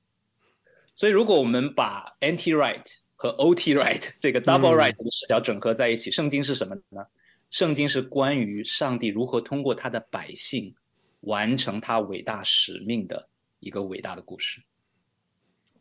[0.95, 3.73] 所以，如果我们把 anti right 和 O.T.
[3.75, 7.05] Wright 这个 Double Wright 的视角整合在一起，圣经是什么呢？
[7.49, 10.73] 圣经是关于上帝如何通过他的百姓
[11.21, 13.29] 完成他伟大使命的
[13.59, 14.61] 一个伟大的故事。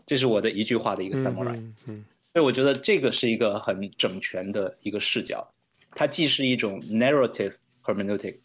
[0.07, 1.57] 这是我的一句话的一个 summary。
[1.57, 2.05] 嗯，嗯。
[2.33, 5.47] 所以我觉得这个是一个很整全的一个视角，
[5.91, 8.39] 它既是一种 narrative hermeneutics，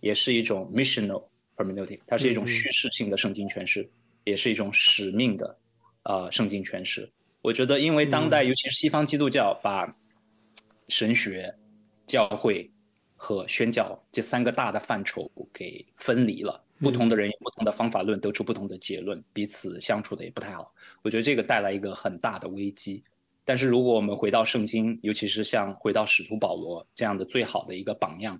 [0.00, 1.24] 也是一种 missional
[1.56, 3.90] hermeneutics，它是一种叙事性的圣经诠释，嗯、
[4.24, 5.67] 也是一种使命的啊、
[6.08, 7.06] 呃、圣经诠释。
[7.42, 9.86] 我觉得，因为当代、嗯、尤其是西方基督教把
[10.88, 11.54] 神学、
[12.06, 12.68] 教会
[13.14, 20.72] 和宣教这三个大的范畴给分离了，不同的人有不同的方法论，得出不同的结论，彼此相处的也不太好。
[21.02, 23.04] 我觉得这个带来一个很大的危机。
[23.44, 28.38] 但是如果我们回到圣经，尤其是像回到使徒保罗这样的最好的一个榜样，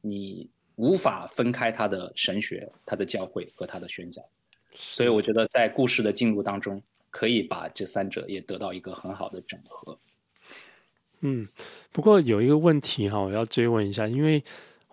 [0.00, 4.22] 你无法分开他的神学、他的教会和他的宣教。
[4.70, 9.98] 所以我觉得在故事的进入当中，可以把这三者也得到一个很好的整合。
[11.20, 11.46] 嗯，
[11.92, 14.42] 不过有一个问题哈，我要追问一下，因为。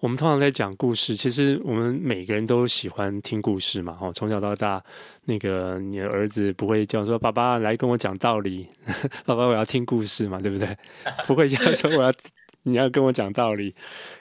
[0.02, 3.98] 我们通常在讲故事，其实我们每个人都喜欢听故事嘛。
[4.00, 4.84] 哦，从小到大，
[5.24, 8.68] 那个你的儿子不会叫说：“爸爸来跟我讲道理，
[9.26, 10.68] 爸爸我要听故事嘛，对不对？”
[11.26, 12.14] 不会这样说，我要
[12.64, 13.74] 你要跟我讲道理。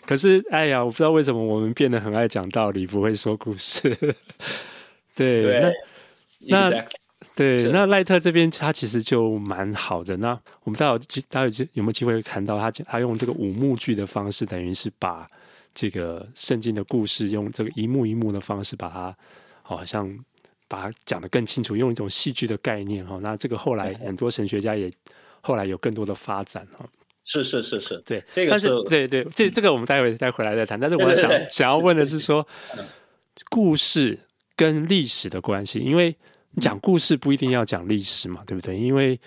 [0.07, 3.91] 可是，哎呀，我不知道为什么我们变得很爱讲道理，不会说故事。
[5.15, 5.73] 对，对，
[6.49, 6.91] 那 exactly.
[7.37, 10.17] 那对 那赖特这边他其实就蛮好的。
[10.19, 15.27] 那我们待会待会有没有机会看到他他用这个五幕剧的方式，等于是把。
[15.77, 19.13] 这个圣经的故事，用这个一幕一幕的方式把它，
[19.61, 20.09] 好像
[20.69, 23.19] 把它讲得更清楚，用一种戏剧的概念哈。
[23.21, 24.89] 那这个后来很多神学家也
[25.41, 26.89] 后来有更多的发展哈。
[27.25, 30.79] 是是是是，对，这个但是对对，这这个我们待会再回来再谈。
[30.79, 32.47] 但是我想 想要问的是说，
[33.51, 34.17] 故事
[34.55, 36.15] 跟历史的关系，因为
[36.61, 38.79] 讲故事不一定要讲历史嘛，对不对？
[38.79, 39.19] 因为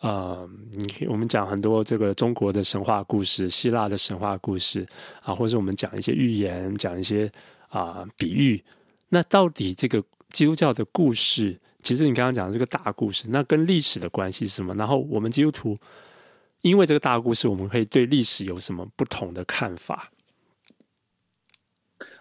[0.00, 4.84] 呃，你我们讲很多这个中国的神话故事、希腊的神话故事
[5.22, 7.30] 啊，或者我们讲一些寓言、讲一些
[7.68, 8.62] 啊、呃、比喻。
[9.10, 14.74] 那到底这个基督教的故事，其实你刚刚讲的这个大故事，那跟历史的关系是什么？
[14.74, 15.78] 然后我们基督徒
[16.62, 20.10] 因为这个大故事，我们可以对历史有什么不同的看法？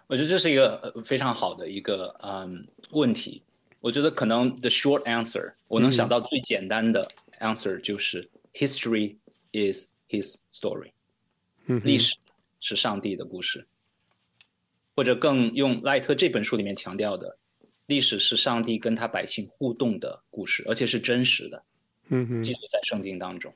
[0.06, 3.42] 我觉得这是一个非常好的一个嗯问题。
[3.82, 7.12] 我觉得可能 the short answer，我能想到最简单的。
[7.42, 9.16] Answer 就是 History
[9.52, 10.92] is His story，
[11.66, 12.16] 嗯，历史
[12.60, 13.66] 是上帝的故事，
[14.96, 17.40] 或者更用赖特这本书里面强调的，
[17.88, 21.64] 历史是上帝跟他百姓互动的故事，而且是真实的，
[22.10, 23.52] 嗯哼，记录在圣经当中。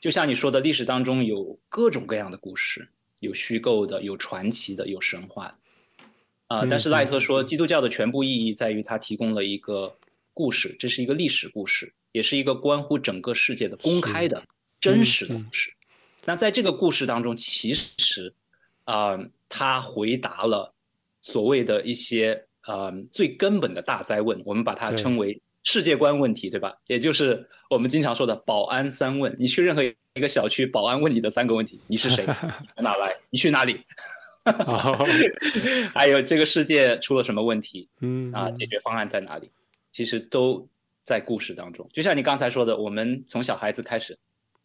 [0.00, 2.88] 就像你说的，历史当中有各种各样的故事，
[3.20, 5.58] 有虚构的，有传奇的，有神话的，
[6.48, 9.96] 啊、呃，但是赖特说，基督教的全部意义在于它提供了一个
[10.34, 11.92] 故事，这是一个历史故事。
[12.12, 14.42] 也是一个关乎整个世界的公开的、
[14.80, 15.70] 真实的故事。
[16.24, 18.32] 那在这个故事当中，其实，
[18.84, 20.72] 啊、呃，他回答了
[21.20, 26.74] 所谓的一些呃最根本的大灾问，我们把它称为世界观问题，对吧？
[26.86, 29.36] 也就是我们经常说的保安三问。
[29.38, 32.24] 你去任何一个小区，保安问你的三个问题：你是谁？
[32.74, 33.14] 从哪来？
[33.28, 33.78] 你去哪里？
[35.94, 37.88] 还有这个世界出了什么问题？
[38.00, 39.50] 嗯啊，解决方案在哪里？
[39.92, 40.68] 其实都。
[41.08, 44.14] 在故事当中，就像你刚才说的，我们从小孩子开始，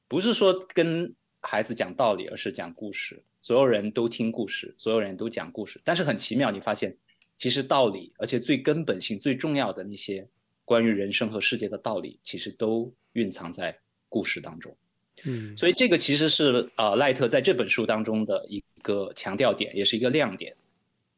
[0.10, 3.24] 不是说跟孩子讲道理，而是讲故事。
[3.40, 5.80] 所有人都听故事，所有人都讲故事。
[5.86, 6.94] 但是很奇妙，你发现，
[7.38, 10.28] 其实道理，而且最根本性、最重要的那些
[10.66, 14.76] 关于人生和世界的道理，其实都蕴藏在故事当中。
[15.24, 20.56] 嗯，所以这个其实是呃赖特在这本书当中的一个强调点，也是一个亮点，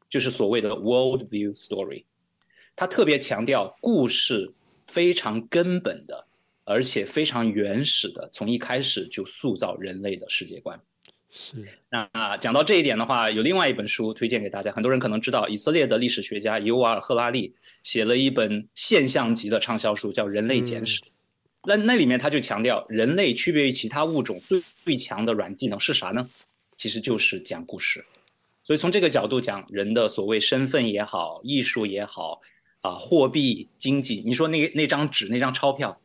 [0.08, 2.04] 就是所谓的 world view story。
[2.74, 4.52] 他特别强调故事。
[4.88, 6.28] 非常根本的，
[6.62, 10.80] 而且非常原始的，从一开始就塑造人类的世界观。
[11.28, 11.56] 是。
[11.90, 14.70] 那讲到这一点的话，有另外一本书推荐给大家。
[14.70, 21.00] 很多人可能知道，以色列的历史学家尤瓦尔·赫拉利写了一本现象级的畅销书，叫《人类简史》。
[21.04, 21.10] 嗯。
[21.66, 26.28] 那那里面他就强调，人类区别于其他物种最最强的软技能是啥呢？
[26.76, 28.04] 其实就是讲故事。
[28.64, 32.40] 所以从这个角度讲，人的所谓身份也好，艺术也好。
[32.82, 36.00] 啊，货币经济，你说那那张纸那张钞票，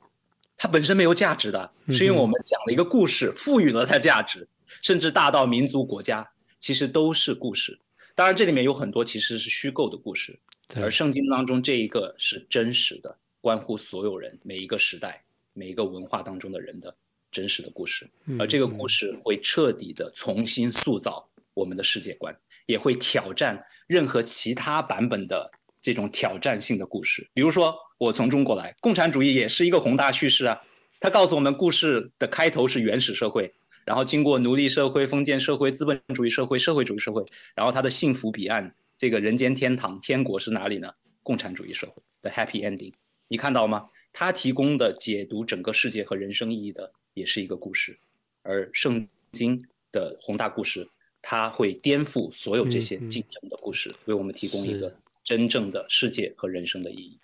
[0.58, 4.48] 它本身没有价值的，是因为我们讲了一个故事，赋予了它价值，
[4.82, 6.28] 甚至大到民族国家，
[6.60, 7.78] 其实都是故事。
[8.16, 10.40] 当然，这里面有很多其实是虚构的故事，
[10.78, 16.96] 而圣经当中这一个是真实的，关乎所有人每一个时代、每一个文化当中的人的
[17.32, 18.10] 真实的故事，
[18.40, 22.36] 而这个故事会彻底的重新塑造我们的世界观，
[22.66, 27.30] 也会挑战任何其他版本的这种挑战性的故事。
[27.34, 30.62] 比如说，我从中国来，共产主义也是一个宏大叙事啊，
[31.00, 33.54] 它告诉我们，故事的开头是原始社会，
[33.86, 37.24] 然后经过奴隶社会、封建社会、资本主义社会、社会主义社会，
[37.56, 40.94] 然后它的幸福彼岸，这个人间天堂、天国是哪里呢？
[41.24, 42.92] 共产主义社会的 happy ending，
[43.28, 43.86] 你看到吗？
[44.14, 47.98] 它提供的解读整个世界和人生意义的也是一个故事，
[48.44, 49.60] 而圣经
[49.92, 50.88] 的宏大故事，
[51.22, 54.94] 它会颠覆所有这些竞争的故事，嗯嗯、为我们提供一个
[55.24, 57.18] 真正的世界和人生的意义。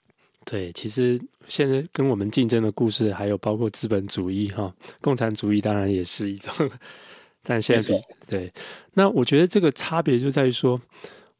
[0.45, 6.53] 对，其实现在跟我们竞争的故事，还有包括资本主义哈，共产主义当然也是一种，
[7.43, 8.53] 但现在比对，
[8.93, 10.81] 那我觉得这个差别就在于说。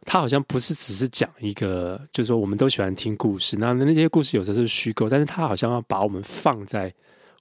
[0.10, 6.92] 他好像不是只是讲一个，就是说我们都喜欢听故事，那那些故事有时候是虚构，但是他好像要把我们放在，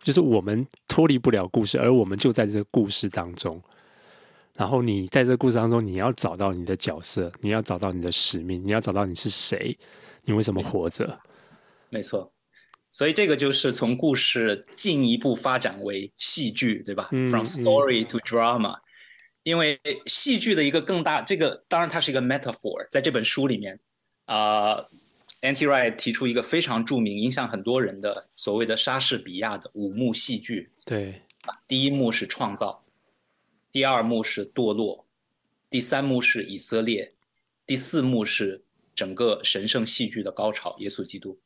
[0.01, 3.63] 就是我们脱离不了故事，而我们就在这个故事当中。
[4.59, 9.79] 然后你在这个故事当中，你要找到你的角色，你要找到你的使命，你要找到你是谁，
[10.25, 11.21] 你为什么活着？
[11.89, 12.33] 没错，
[12.91, 17.11] 所以这个就是从故事进一步发展为戏剧，对吧？
[17.13, 18.75] 嗯，From story to drama。
[18.75, 18.83] 嗯
[19.47, 23.79] 因为戏剧的一个更大，这个当然它是一个 metaphor，在这本书里面，
[24.25, 24.89] 啊、呃
[25.43, 25.69] ，N.T.
[25.69, 30.69] Wright 提出一个非常著名、影响很多人的所谓的莎士比亚的五幕戏剧。
[30.85, 31.23] 对，
[31.69, 32.85] 第一幕是创造，
[33.71, 35.07] 第二幕是堕落，
[35.71, 37.15] 第三幕是以色列，
[37.65, 38.65] 第四幕是
[38.97, 41.39] 整个神圣戏剧的高潮——耶稣基督，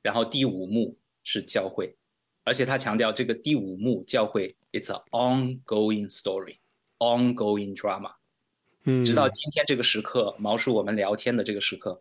[0.00, 1.94] 然后第五幕是教会，
[2.42, 6.56] 而且他强调这个第五幕教会，it's an ongoing story。
[6.98, 8.12] Ongoing drama，
[8.84, 12.00] 嗯，直到今天这个时刻，毛叔我们聊天的这个时刻，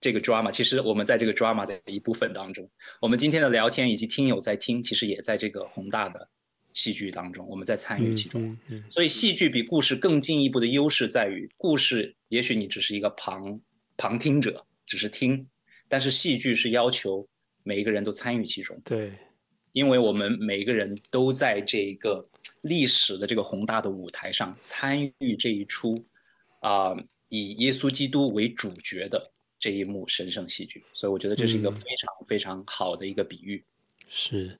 [0.00, 2.68] 这个 drama 其实我们在这个 drama 的一部分当中，
[3.00, 6.26] 我们今天的聊天以及听友在听，其实也在这个宏大的
[6.72, 8.58] 戏剧当中，我们在参与其中。
[8.90, 13.60] 所以戏剧比故事更进一步的优势在于，故事也许你只是一个旁
[13.98, 15.46] 旁听者，只是听，
[15.88, 17.28] 但是戏剧是要求
[17.62, 18.80] 每一个人都参与其中。
[18.82, 19.12] 对，
[19.72, 22.26] 因为我们每一个人都在这一个。
[22.62, 25.94] 历史的这个宏大的舞台上参与这一出，
[26.60, 33.56] 啊、呃，以耶稣基督为主角的这一幕神圣戏剧，所以我觉得这是一个非常非常好的一个比喻。
[33.56, 34.58] 嗯、是，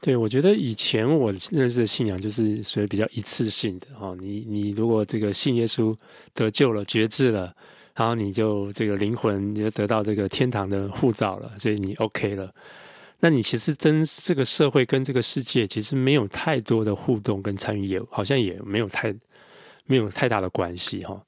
[0.00, 5.96] 对，我觉得以前我认识的信仰就是属于比较一次性的哦，你你如果这个信耶稣
[6.34, 7.54] 得救了、觉知了，
[7.94, 12.54] 然后你就这个灵魂你就得到这个天堂的护照了，所以你 OK 了。
[13.26, 19.12] 那你其实跟这个社会、跟这个世界，其实没有太多的互动跟参与，也好像也没有太
[19.86, 21.20] 没有太大的关系哈。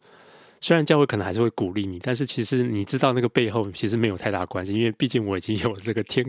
[0.61, 6.25] 虽然教会可能还是会鼓励你，但是其实你知道那个背后其实没有太大关系，因为毕竟我已经有这个天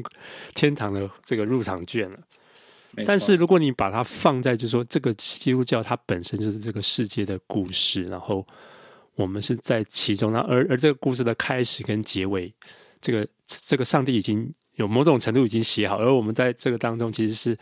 [0.56, 2.18] 天堂的这个入场券了。
[3.06, 8.44] 但是如果你把它放在，就是说这个基督教它本身就是这个世界的故事，然后
[9.14, 12.52] 我们是在其中，那而而这个故事的开始跟结尾，
[13.00, 14.52] 这个这个上帝已经。
[14.80, 17.58] 有某种程度已经写好，而我们在这个当中，其实是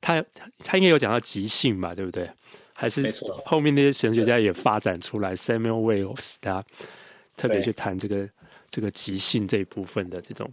[0.00, 0.24] 他
[0.64, 2.26] 他应该有讲到即兴吧，对不对？
[2.72, 3.14] 还是
[3.44, 6.64] 后面那些神学家也发展出来，Samuel Wells 他
[7.36, 8.26] 特别去谈这个
[8.70, 10.50] 这个即兴这一部分的这种。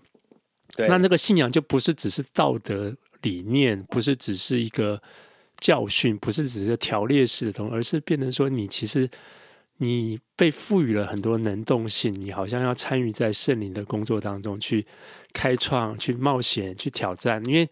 [0.76, 5.02] 对，那那个信仰就不是只是道德理念，不是只是一个
[5.58, 9.10] 教训，不是只是条列式的东西，而是变成说你其实。
[9.84, 14.86] 你被赋予了很多能动性，你好像要参与在圣灵的工作当中，去
[15.34, 17.44] 开创、去冒险、去挑战。
[17.46, 17.70] 因为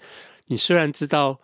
[0.48, 1.40] 你虽然知道，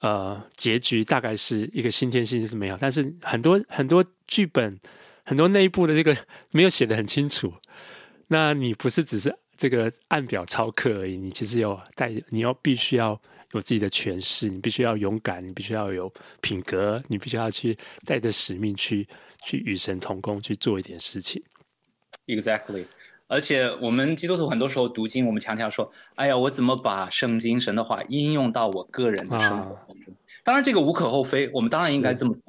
[0.00, 4.78] 呃，结局大概是一个新天新地是美好，但是很多很多剧本、
[5.24, 6.16] 很多内部的这个
[6.52, 7.52] 没有写得很清楚。
[8.28, 13.20] 那你不是只是这个按表操课而已，你其实有带，你要必须要
[13.52, 19.06] 有自己的诠释，你必须要勇敢，你必须要有品格，你必须要去带着使命去。
[19.42, 21.42] 去与神同工，去做一点事情。
[22.26, 22.84] Exactly，
[23.26, 32.42] 而且我们基督徒很多时候读经，我们强调说：“哎呀，我怎么把圣经神的话应用到我个人的生活当中？”啊、当然，这个无可厚非，我们当然应该这么做，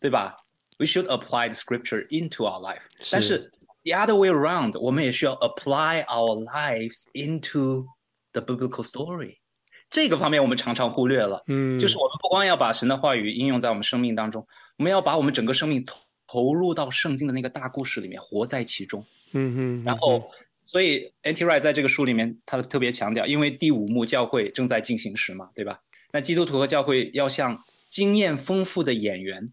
[0.00, 0.36] 对吧
[0.78, 3.12] ？We should apply the scripture into our life 是。
[3.12, 3.52] 但是
[3.84, 7.86] ，the other way around，我们也需要 apply our lives into
[8.32, 9.36] the biblical story。
[9.90, 11.42] 这个方面我们常常忽略了。
[11.46, 14.44] 嗯，就是我们不光要把神的话语应用在我们生命当中，
[14.76, 15.84] 我们要把我们整个生命
[16.26, 16.54] 投。
[16.54, 19.04] 入到圣经的那个大故事里面，活在其中。
[19.32, 19.84] 嗯哼。
[19.84, 20.30] 然后，
[20.64, 21.44] 所以 N.T.
[21.44, 25.80] Wright 在这个书里面，他特别强调，因为第五幕教会正在进行时嘛，对吧？
[26.12, 29.50] 那基督徒和教会要像经验丰富的演员，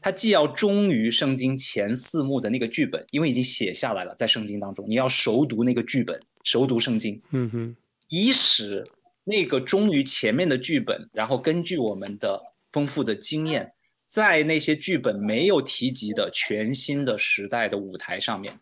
[0.00, 7.20] 他既要忠于圣经前四幕的那个剧本，因为已经写下来了，在圣经当中，你要熟读那个剧本，熟读圣经。
[7.30, 7.76] 嗯哼。
[8.08, 8.86] 以使
[9.24, 13.72] 那个忠于前面的剧本，然后根据我们的丰富的经验，
[14.12, 18.52] 在那些剧本没有提及的全新的时代的舞台上面，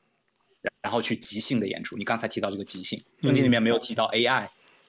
[0.80, 1.96] 然后去即兴的演出。
[1.96, 4.46] 你刚才提到这个即兴，圣经里面没有提到 AI，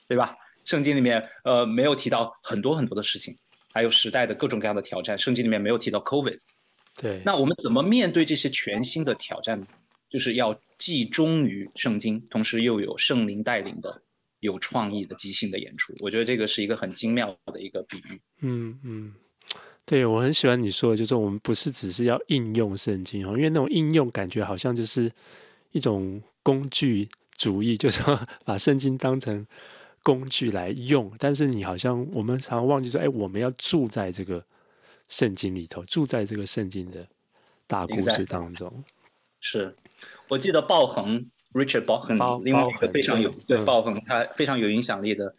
[0.08, 0.38] 对吧？
[0.64, 3.36] 圣经里面呃没有提到很多很多的事情，
[3.74, 5.18] 还有时代的各种各样的挑战。
[5.18, 6.38] 圣经里面没有提到 COVID。
[7.02, 9.66] 对，那我们怎么面对这些全新的挑战呢？
[10.12, 14.00] 就是要既忠于圣经，同时又有圣灵带领的
[14.42, 15.92] 有创意的即兴的演出。
[16.02, 18.22] 我觉得这个是一个很精妙的一个比喻。
[18.42, 19.16] 嗯嗯，
[19.86, 25.12] 对，我很喜欢你说的，就是我们不是只是要应用圣经哦，因为那种应用感觉好像就是
[25.72, 28.02] 一种工具主义，就是
[28.46, 29.46] 把圣经当成
[30.02, 31.12] 工具来用。
[31.18, 34.46] 但是你好像我们常常忘记说，哎，我们要住在这个
[35.10, 37.06] 圣经里头，住在这个圣经的
[37.68, 38.72] 大故事当中。
[39.42, 39.76] 是，
[40.30, 42.16] 我记得鲍恒 Richard 鲍恒，
[42.46, 45.36] 另外一个非常有对鲍恒，他非常有影响力的，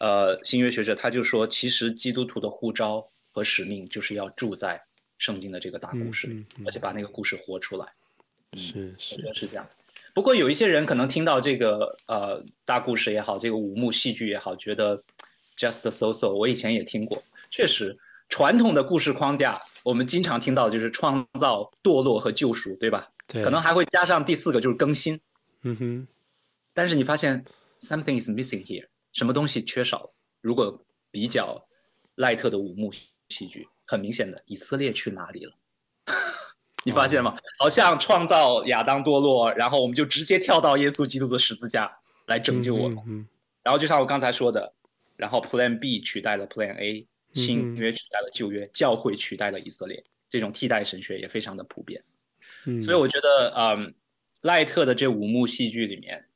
[0.00, 4.80] 呃，新约学者，他就说，其实基督徒的呼召和使命就是要住在
[5.18, 7.86] 圣经的这个大故事里，嗯嗯嗯、而且把那个故事活出来。
[8.54, 9.68] 是是是，是这样。
[10.14, 15.02] 不过有一些人可能听到这个呃大故事也好，这个五幕戏剧也好，觉得
[15.56, 16.28] just so so。
[16.28, 17.96] 我以前也听过，确实
[18.28, 23.10] 传统的故事框架，我们经常听到就是创造、堕落和救赎，对吧？
[23.26, 25.18] 对可能还会加上第四个，就是更新。
[25.62, 26.08] 嗯哼。
[26.74, 27.42] 但是你发现
[27.80, 30.14] something is missing here，什么东西缺少了？
[30.42, 30.78] 如果
[31.10, 31.66] 比较
[32.16, 32.92] 赖特的五幕
[33.32, 35.52] 戏剧，很明显的，以色列去哪里了？
[36.84, 37.30] 你发现吗？
[37.30, 41.90] 哦、好像创造亚当堕落，然后我们就直接跳到耶稣基督的十字架
[42.26, 42.98] 来拯救我们。
[43.06, 43.26] 嗯、
[43.62, 44.74] 然后就像我刚才说的，
[45.16, 52.02] 然后 Plan B 取代了 Plan A，新约取代了旧约，嗯、教会取代了以色列，这种替代神学也非常的普遍。
[52.84, 53.94] 所以我觉得，嗯，
[54.42, 56.28] 赖特的这五幕戏剧里面，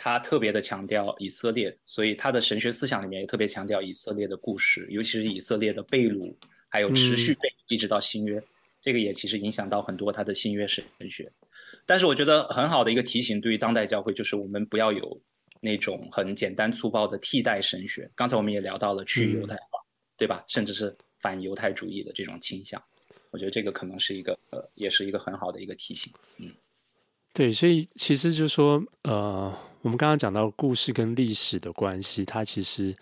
[0.00, 6.32] 他特别的强调以色列，所以他的神学思想里面也特别强调以色列的故事，尤其是以色列的被掳，
[6.68, 8.40] 还有持续被掳一直到新约，
[8.80, 11.30] 这个也其实影响到很多他的新约神学。
[11.84, 15.20] 但是我觉得很好的一个提醒，对于当代教会，就是我们不要有
[15.60, 18.08] 那种很简单粗暴的替代神学。
[18.14, 19.80] 刚才我们也聊到了去犹太化，
[20.16, 20.44] 对吧？
[20.46, 22.80] 甚至是反犹太主义的这种倾向。
[23.30, 26.12] 我觉得这个可能是一个呃，也是一个很好的一个提醒。
[26.36, 26.52] 嗯，
[27.32, 32.94] 对，所以其实就是说，呃，我们刚刚讲到故事跟历史的关系，它其实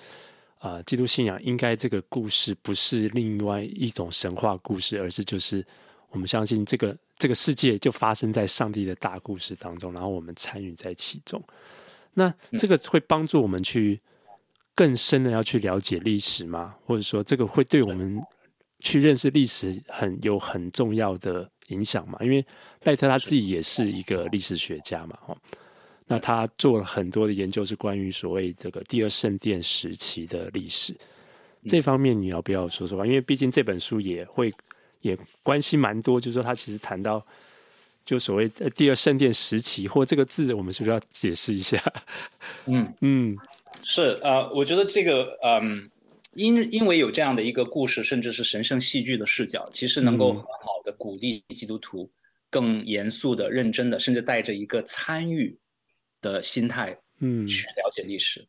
[0.59, 5.65] 啊、呃，基督信仰应该这个故事不是另外一种神话故事，而是就是
[6.11, 11.43] 我们相信这个这个世界就发生在上帝的大故事当中，然后我们参与在其中。
[12.15, 14.01] 那这个会帮助我们去
[14.75, 16.77] 更深的要去了解历史吗？
[16.87, 18.23] 或者说，这个会对我们？
[18.79, 22.45] 去认识历史很有很重要的影响吗，因为
[22.83, 25.37] 赖特他自己也是一个历史学家嘛，哦，
[26.07, 30.95] 那他做了很多的研究，是关于所谓这个第二圣殿时期的历史，
[31.67, 33.07] 这方面你要不要说说话？
[33.07, 34.53] 因为毕竟这本书也会
[35.03, 37.25] 也关系蛮多，就是说他其实谈到
[38.05, 41.83] 就所谓第二圣殿时期，或这个字，我们是不是要解释一下？
[42.67, 43.37] 嗯嗯，
[43.83, 45.89] 是啊，呃，我觉得这个嗯。
[46.37, 52.11] 因因为有这样的一个故事，甚至是神圣戏剧的视角，其实能够很好的鼓励基督徒
[52.51, 55.57] 更严肃的、认真的，甚至带着一个参与
[56.27, 58.45] 的心态，嗯，去了解历史。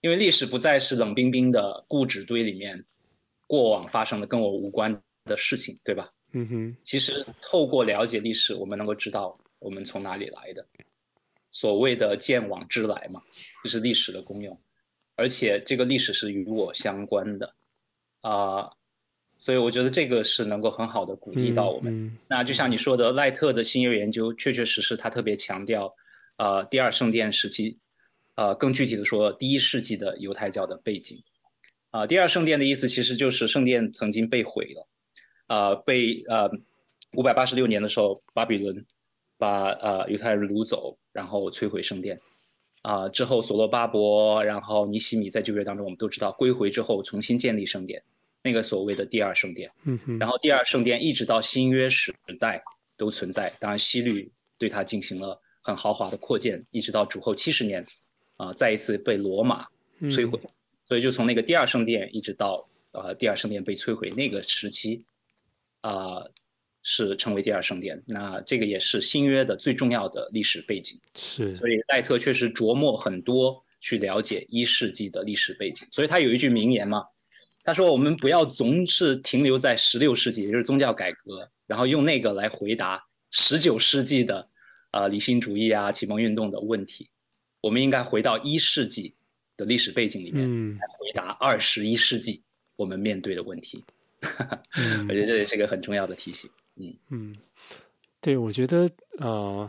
[0.00, 2.82] 因为历史不再是冷冰冰的固纸堆里面
[3.46, 4.90] 过往发生的跟我无关
[5.24, 6.10] 的事情，对吧？
[6.32, 6.76] 嗯哼。
[6.82, 10.66] 其实透过了解历史，我们能够知道我们从哪里来的。
[11.50, 13.20] 所谓的见往知来嘛，
[13.62, 14.58] 就是历史的功用。
[15.16, 17.46] 而且这个历史是与我相关的，
[18.22, 18.76] 啊、呃，
[19.38, 21.94] 所以我觉得这个是能够很好的鼓励到我们。
[21.94, 25.94] 嗯嗯、那就像你说的，赖特的新月研究确确实实他特别强调，
[26.36, 27.78] 呃，第二圣殿时期，
[28.34, 31.16] 呃，更具体的说，第一世纪的犹太教的背景。
[31.90, 34.88] 啊、呃，第二圣殿的意思其实就是圣殿曾经被毁了，
[35.46, 36.50] 啊、呃，被呃
[37.12, 38.84] 五百八十六年的时候，巴比伦
[39.38, 42.20] 把呃犹太人掳走，然后摧毁圣殿。
[42.82, 48.02] 啊、呃，之后所罗巴伯，然后尼西米在旧约当中，我们都知道归回之后重新建立圣殿，
[48.42, 49.70] 那个所谓的第二圣殿。
[49.86, 50.18] 嗯哼。
[50.18, 52.62] 然后第二圣殿一直到新约时代
[52.96, 57.84] 都存在，当然希律对它进行了很豪华的扩建，一直到主后七十年，
[58.36, 59.66] 啊、呃，再一次被罗马
[60.02, 60.38] 摧毁。
[60.44, 60.50] 嗯、
[60.86, 65.02] 所以就从那个第二圣殿一直到呃第二圣殿被摧毁那个时期，
[65.80, 66.32] 啊、呃。
[66.86, 71.00] 是成为第二圣殿，那这个也是新约的最重要的历史背景。
[71.14, 75.88] 是，所以赖特确实琢磨很多去了解一世纪的历史背景。
[75.90, 77.02] 所以他有一句名言嘛，
[77.64, 84.46] 他说：“我们不要总是停留在十六世纪，也就是宗教改革，然后用那个来回答十九世纪的，
[84.94, 87.08] 呃，理性主义啊、启蒙运动的问题。
[87.60, 89.12] 我们应该回到一世纪，
[89.56, 92.40] 的历史背景里面来回答二十一世纪
[92.76, 93.82] 我们面对的问题。
[94.78, 96.48] 嗯、我觉得这也是一个很重要的提醒。
[96.76, 97.34] 嗯嗯，
[98.20, 98.88] 对，我觉得
[99.18, 99.68] 呃，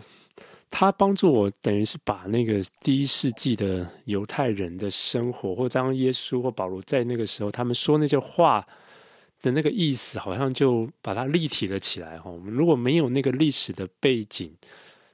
[0.69, 8.63] 他帮助我等于是把那个第一世纪的犹太人的生活，或当耶稣或保罗在那个时候他们说那些话
[9.41, 12.30] 的那个意思，好像就把它立体了起来哈。
[12.30, 14.53] 我们如果没有那个历史的背景，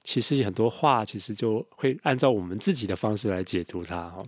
[0.04, 4.24] 其实很多话其实就会按照我们自己的方式来解读它哈。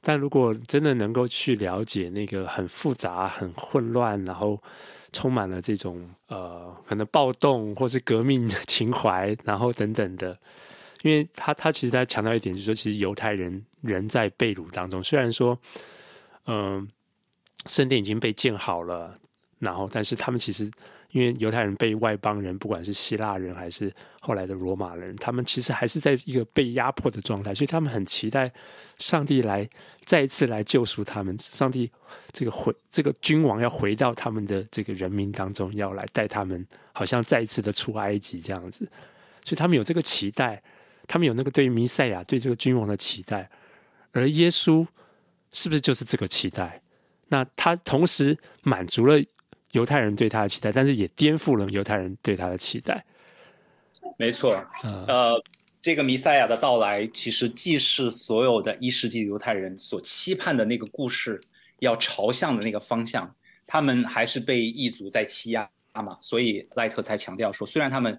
[0.00, 4.62] 但如果真的能够去了解那个很复杂、很混乱，然后
[5.12, 10.38] 充满了这种呃可能暴动或是革命情怀，然后等等的，
[11.02, 15.58] 因为他他其实他强调一点，就是说其实犹太人人在被掳当中，虽然说
[16.46, 16.56] 嗯。
[16.56, 16.88] 呃
[17.66, 19.12] 圣殿已经被建好了，
[19.58, 20.70] 然后，但是他们其实
[21.10, 28.52] 因为犹太人被外邦人，不管是希腊人还是后来的罗马人，他们其实还是在一个被压迫的状态，所以他们很期待
[28.98, 29.68] 上帝来
[30.04, 31.36] 再一次来救赎他们。
[31.38, 31.90] 上帝
[32.30, 38.86] 这个回这个君王要回到他们的这个人民当中，要来带他们，好像再一次的出埃及这样子。
[39.42, 40.62] 所以他们有这个期待，
[41.06, 43.48] 他们有那个对弥赛亚对这个君王的期待，
[44.12, 44.86] 而耶稣
[45.52, 46.82] 是不是就是这个期待？
[47.28, 49.18] 那他同时满足了
[49.72, 53.04] 犹太人对他的期待，但是也颠覆了犹太人对他的期待。
[54.16, 54.54] 没错，
[55.06, 55.40] 呃，
[55.80, 61.38] 这个弥赛亚的到来，其实既是所有的一世纪犹太人所期盼的那个故事
[61.80, 63.32] 要朝向的那个方向，
[63.66, 68.18] 他们还是被异族在欺压嘛，所以赖特才强调说，虽然他们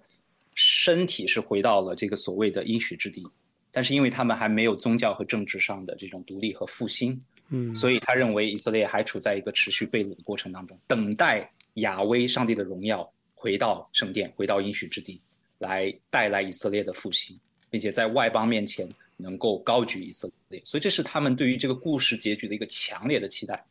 [0.53, 3.27] 身体是回到了这个所谓的应许之地，
[3.71, 7.19] 但是因为他们还没有宗教和政治上的这种独立和复兴。
[7.51, 15.19] 嗯，所以他认为以色列还处在一个持续被掳的过程当中，等待亚威上帝的荣耀回到圣殿，回到应许之地，
[15.57, 17.39] 来带来以色列的复兴，
[17.69, 18.87] 并且在外邦面前
[19.17, 20.61] 能够高举以色列。
[20.63, 23.65] 所以这是他们对于这个故事结局的一个强烈的期待。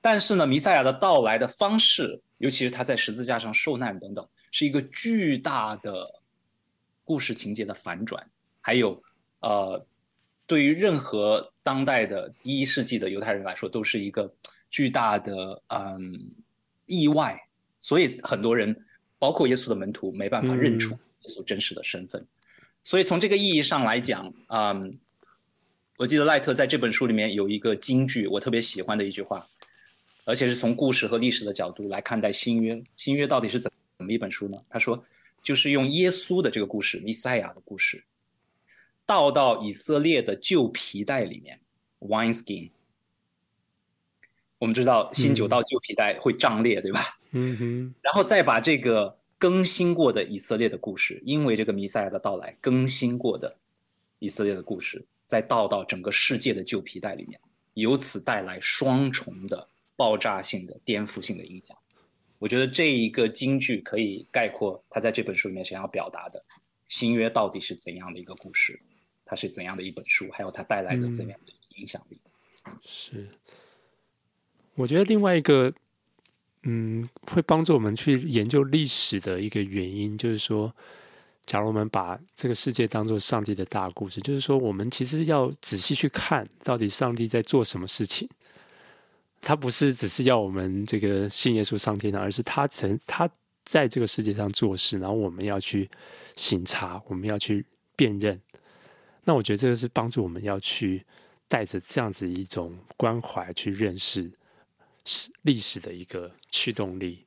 [0.00, 6.08] 但是呢，弥赛亚的到来的方式，尤其是他在十字架上受难等等，是一个巨大的
[7.04, 8.28] 故事情节的反转，
[8.60, 9.00] 还有
[9.40, 9.86] 呃。
[10.44, 14.32] 对于任何当代的第一世纪的犹太人来说，都是一个
[14.68, 16.18] 巨大的嗯
[16.86, 17.40] 意外，
[17.80, 18.74] 所以很多人，
[19.18, 22.20] 包括耶稣的门徒，没办法认出耶稣真实的身份。
[22.20, 22.26] 嗯、
[22.82, 24.98] 所以从这个意义上来讲，嗯，
[25.96, 29.46] 我记得赖特在这本书里面有一个金句，我特别喜欢的一句话，
[30.24, 32.82] 而且是从故事和历史的角度来看待新约。
[32.96, 34.60] 新约到底是怎怎么一本书呢？
[34.68, 35.04] 他说，
[35.42, 38.02] 就是用耶稣的这个故事，弥赛亚的故事。
[39.12, 41.60] 倒到以色列的旧皮带里面
[42.00, 42.70] ，wine skin。
[44.56, 47.00] 我们知道新酒到旧皮带会胀裂，嗯、对吧？
[47.32, 47.94] 嗯哼。
[48.00, 53.54] 然后再把这个更新过的以色列的故事，因为这个弥赛亚的到来，更新过的
[54.18, 57.38] 以色列的故事，再倒到整个世界的旧皮带里面，
[57.74, 61.76] 由此带来双重的爆炸性的颠覆性的影响。
[62.38, 66.42] 我觉得这一个金句可以概括他在这本书里面想要表达的
[66.88, 68.80] 新约到底是怎样的一个故事。
[69.32, 70.28] 它是怎样的一本书？
[70.30, 72.18] 还有它带来的怎样的影响力？
[72.66, 73.26] 嗯，是，
[74.74, 75.72] 我觉得另外一个，
[76.64, 80.70] 嗯，会帮助我们去研究历史的一个原因，就是说，
[81.46, 88.28] 假如我们把这个世界当做上帝的大故事，就是说，我们其实要仔细去看到底上帝在做什么事情。
[89.40, 93.26] 他不是只是要我们这个信耶稣上天堂，而是他曾他
[93.64, 95.88] 在这个世界上做事，然后我们要去
[96.36, 97.64] 省察，我们要去
[97.96, 98.38] 辨认。
[99.24, 101.04] 那我觉得这个是帮助我们要去
[101.48, 104.30] 带着这样子一种关怀去认识
[105.04, 107.24] 史历史的一个驱动力。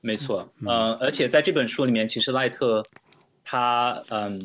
[0.00, 2.84] 没错，嗯、呃，而且在这本书里面，其实赖特
[3.42, 4.38] 他嗯，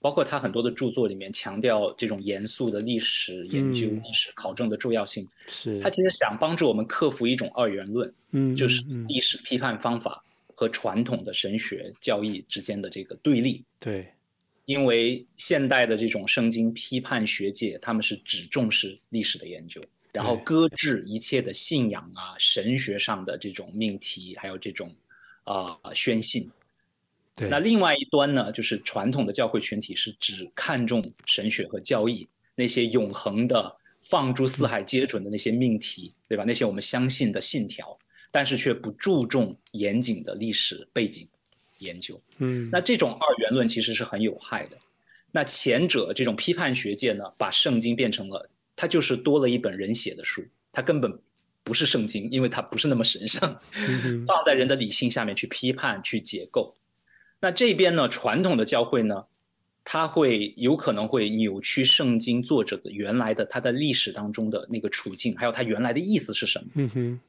[0.00, 5.28] 包括他很多的著作里面强调这种严肃的历史研究、历史考证的重要性。
[5.46, 10.24] 是、嗯，他其实想帮助我们克服一种二元论，嗯，就是历史批判方法
[10.54, 13.62] 和传统的神学教义之间的这个对立。
[13.78, 14.10] 对。
[14.72, 19.82] 因为现代的这种圣经批判学界，他们是只重视历史的研究，
[20.14, 24.90] 然后搁置一切的信仰啊、神学上的这种命题，还有这种
[25.44, 26.50] 啊、呃、宣信。
[27.36, 27.48] 对。
[27.50, 36.44] 那另外一端呢，就是传统的教会群体是只看重神学和教义，那些永恒的、放诸四海皆准的那些命题，对吧？
[36.44, 37.98] 那些我们相信的信条，
[38.30, 41.28] 但是却不注重严谨的历史背景。
[41.82, 44.78] 研究，嗯，那这种二元论其实是很有害的。
[45.32, 51.18] 那前者这种批判学界呢，把圣经变成了，它就是多了一本人写的书，它根本
[51.64, 53.40] 不是圣经，因为它不是那么神圣，
[54.26, 56.74] 放在人的理性下面去批判、去解构。
[57.40, 59.24] 那这边呢，传统的教会呢，
[59.84, 66.66] 它会有可能会扭曲圣经作者的原来的他的历史当中的那个处境，还有他原来的意思是什么。
[66.74, 67.20] 嗯哼。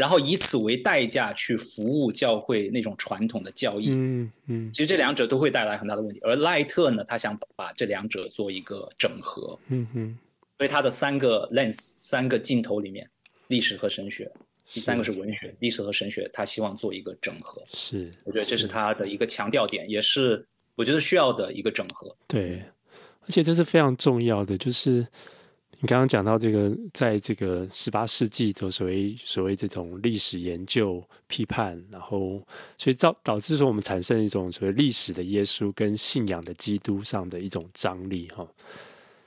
[0.00, 3.90] 然后以此为代价去服务教会那种传统的教义。
[3.90, 4.70] 嗯嗯。
[4.72, 6.18] 其实这两者都会带来很大的问题。
[6.22, 9.58] 而赖特呢，他想把这两者做一个整合。
[9.68, 10.18] 嗯哼。
[10.56, 13.06] 所以他的三个 lens，三个镜头里面，
[13.48, 14.32] 历史和神学，
[14.72, 17.62] 第三个是文学，历史和神学，他希望做一个整合。
[17.74, 18.10] 是。
[18.24, 20.46] 我觉得这是他的一个强调点，也是。
[20.76, 22.62] 我觉得需要的一个整合，对，
[23.20, 24.56] 而且这是非常重要的。
[24.56, 25.06] 就是
[25.82, 32.40] 你刚刚讲到这个，在这个十八世纪的所谓所谓这种历史研究批判，然后
[32.76, 38.46] 所以造导致说我们产生一种所谓历史的耶稣跟信仰的基督上的一种张力哈。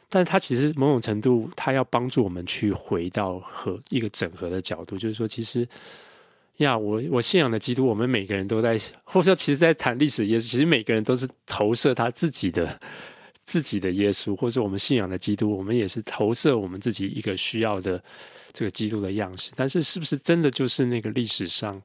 [0.10, 5.68] 但它其实某种程度，它要帮助我们去回到和一个整合的角度，就是说其实。
[6.58, 12.80] 呀，我我信仰的基督，我们每个人都在，或者说，其实，在谈历史的耶稣，其实每个人都是投射他自己的
[13.46, 18.04] 自己的耶稣，或者我们信仰的基督，我们也是投射我们自己一个需要的
[18.52, 19.52] 这个基督的样式。
[19.56, 21.82] 但是，是不是真的就是那个历史上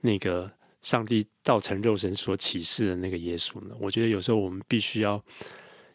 [0.00, 0.50] 那个
[0.82, 3.74] 上帝道成肉身所启示的那个耶稣呢？
[3.80, 5.22] 我觉得有时候我们必须要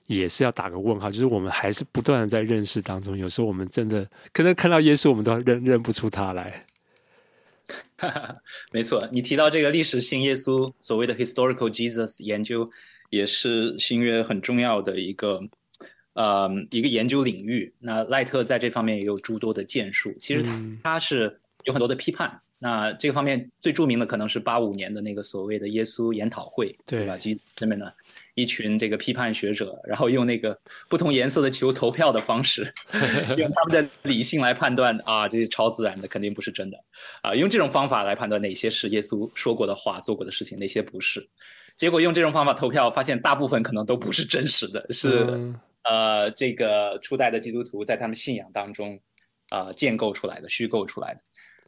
[0.07, 6.65] 也是要打个问号，就是我们还是不断的在认识当中，有时候我们真的可能看到耶稣，我们都认认不出他来。
[8.73, 12.69] 没错，你提到这个历史性耶稣，所谓的 historical Jesus 研究，
[13.11, 15.39] 也是新约很重要的一个，
[16.13, 17.71] 呃，一个研究领域。
[17.77, 20.11] 那赖特在这方面也有诸多的建树。
[20.19, 22.27] 其实他他是有很多的批判。
[22.29, 27.17] 嗯、那这个方面最著名的可能是八五年的那个所谓的耶稣研讨会，对，吧？
[27.17, 27.91] 基下面呢？
[28.35, 30.57] 一群这个批判学者，然后用那个
[30.89, 32.73] 不同颜色的球投票的方式，
[33.37, 36.77] 用他们的理性来判断啊，这些超自然的肯定不是真的
[37.21, 41.27] 啊，用这种方法来判断哪些是耶稣说过的话、做过的事情，哪些不是。
[41.77, 48.99] 结果用这种方法投票，发现大部分可能都不是真实的，是、嗯、呃这个初代的基督徒在他们信仰当中
[49.49, 51.21] 啊、呃、建构出来的、虚构出来的。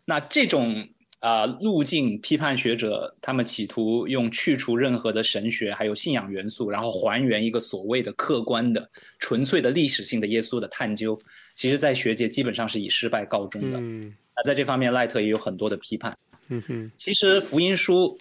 [0.05, 0.87] 那这种。
[1.19, 8.89] 啊、呃，路径批判学者，他们企图用去除任何的神学还有信仰元素，然后还原一个所谓的客观的、
[9.19, 11.17] 纯粹的历史性的耶稣的探究，
[11.55, 13.79] 其实，在学界基本上是以失败告终的。
[13.79, 16.13] 嗯，那在这方面，赖特也有很多的批判。
[16.49, 18.19] 嗯哼，其实福音书，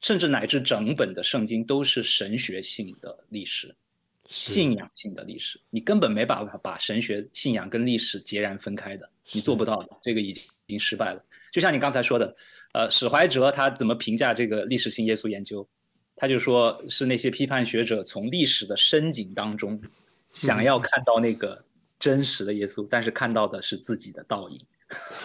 [0.00, 3.74] 甚至乃至整本的圣经，都是神学性的历史，
[4.28, 5.60] 信仰性的历史。
[5.70, 11.22] 你根本没办法把神学、信仰跟历史截然分开的，你做不到的，这个已经已经失败了。
[11.52, 12.36] 就像你刚才说的，
[12.72, 15.68] 呃，史怀哲他怎么评价这个历史性耶稣研究？
[16.16, 19.80] 他就说是那些批判学者从历史的深井当中，
[20.32, 21.64] 想要看到那个
[21.98, 24.60] 真实的耶稣，嗯、但是看到的是自己的倒影。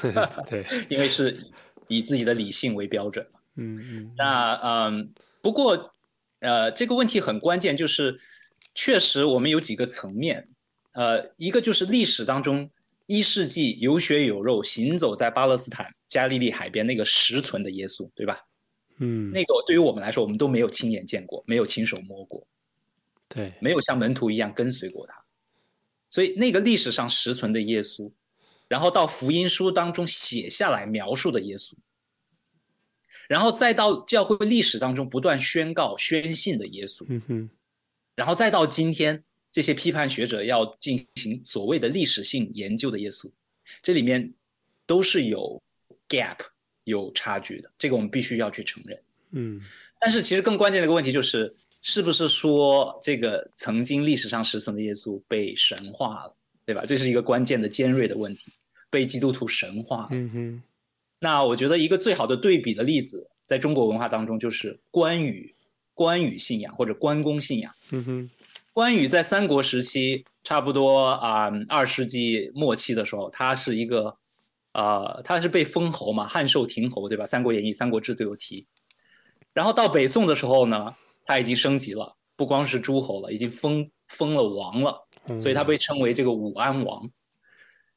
[0.50, 1.38] 对， 因为是
[1.88, 3.40] 以自己的理性为标准嘛。
[3.56, 4.14] 嗯嗯。
[4.18, 5.94] 那嗯，不过
[6.40, 8.20] 呃，这个问题很关键，就是
[8.74, 10.48] 确实我们有几个层面，
[10.94, 12.70] 呃，一个就是历史当中。
[13.08, 18.40] 一世纪有血有肉行走在巴勒斯坦加利利海边那个实存的耶稣，对吧？
[18.98, 22.48] 嗯，那个对于我们来说，我们都没有亲眼见过，没有亲手摸过，
[23.30, 25.14] 对，没有像门徒一样跟随过他，
[26.10, 28.12] 所以那个历史上实存的耶稣，
[28.68, 31.74] 然后到福音书当中写下来描述的耶稣，
[33.28, 37.50] 然后再到教会历史当中不断宣告宣信的耶稣，嗯哼，
[38.16, 39.24] 然后再到今天。
[39.56, 43.32] 这些批判学者要进行所谓的历史性研究的耶稣，
[43.82, 44.34] 这里面
[44.86, 45.64] 都是有
[46.10, 46.36] gap
[46.84, 49.02] 有差距的，这个我们必须要去承认。
[49.32, 49.62] 嗯，
[49.98, 56.84] 但是其实更关键的一个问题就是，是不是说这个曾经历史上实存的耶稣被神化了，对吧？
[56.86, 58.52] 这是一个关键的尖锐的问题，
[58.90, 60.10] 被基督徒神化了。
[60.12, 60.64] 嗯哼。
[61.20, 65.56] 那我觉得一个最好的对比的例子，在中国文化当中就是关羽，
[65.94, 67.72] 关羽信仰或者关公信仰。
[67.92, 68.30] 嗯哼。
[68.74, 74.18] 关羽在三国时期，差不多啊，二世纪末期的时候，他是一个，
[74.74, 77.24] 呃，他是被封侯嘛，汉寿亭侯，对吧？
[77.28, 78.68] 《三国演义》《三国志》都有提。
[79.54, 80.94] 然后到北宋的时候呢，
[81.26, 85.08] 他已经升级了，不光是诸侯了，已经封封了王了，
[85.40, 87.10] 所以他被称为这个武安王。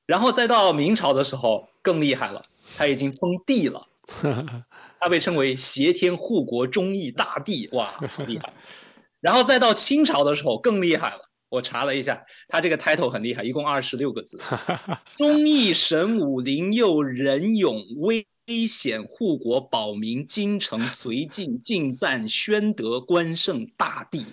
[0.07, 2.41] 然后再到明朝的时候，更厉害了，
[2.77, 3.87] 他已经封帝了，
[5.01, 8.53] 他被称为协天护国忠义大帝，哇，好厉害！
[9.21, 14.39] 然后再到清朝的时候更厉害了，我查了一下，他这个 title 很厉害，一共二十六个字：
[15.19, 18.25] 忠义神武灵佑仁勇威
[18.67, 24.25] 显护国保民京城绥靖敬赞宣德关圣大帝。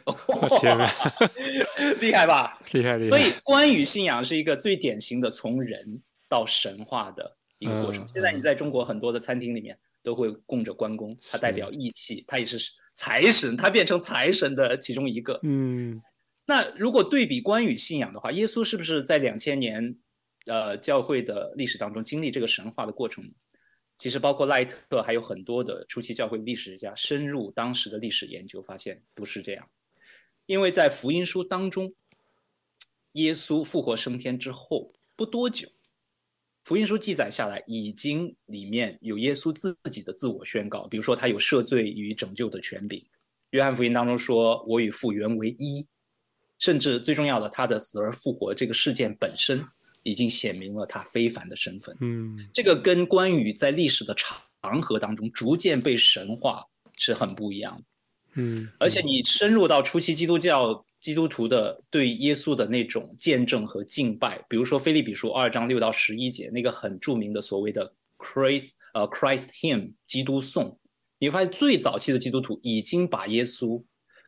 [1.99, 2.57] 厉害吧？
[2.71, 3.09] 厉害厉害。
[3.09, 8.03] 所以关羽信仰是一个最典型的从人到神话的一个过程。
[8.05, 12.57] 嗯、现在你在中国很多的餐厅里面都会供着关公，他代表义气，他也是。
[12.97, 15.37] 财神，他变成财神的其中一个。
[15.43, 16.01] 嗯，
[16.45, 19.97] 那如果对比关羽信仰的话，耶稣是不是在两千年
[20.45, 23.21] 呃教会的历史当中经历这个神话的过程？
[23.97, 29.67] 其实包括赖特还有很多的初期教会历史学家深入当时的历史研究，发现不是这样，
[30.45, 31.93] 因为在福音书当中，
[33.11, 35.67] 耶稣复活升天之后不多久。
[36.65, 43.05] 福音书记载下来，已经里面有耶稣自己的自我宣告，比如说他有赦罪与拯救的权柄。
[43.51, 45.85] 约翰福音当中说：“我与父原为一。”
[46.57, 49.63] 甚至最重要的，他的死而复活这个事件本身，
[50.01, 51.95] 已经显明了他非凡的身份。
[52.01, 56.65] 嗯，这个跟关羽在历史的长河当中逐渐被神化
[56.97, 57.83] 是很不一样的。
[58.41, 60.84] 嗯，而且你深入到初期基督教。
[61.05, 70.79] 基督徒的对耶稣的那种见证和敬拜，比如说《腓立比书》二章六到十一节那个很著名的所谓的 Christ 呃 Christ Hymn 基督颂，
[71.19, 73.83] 你会发现最早期的基督徒已经把耶稣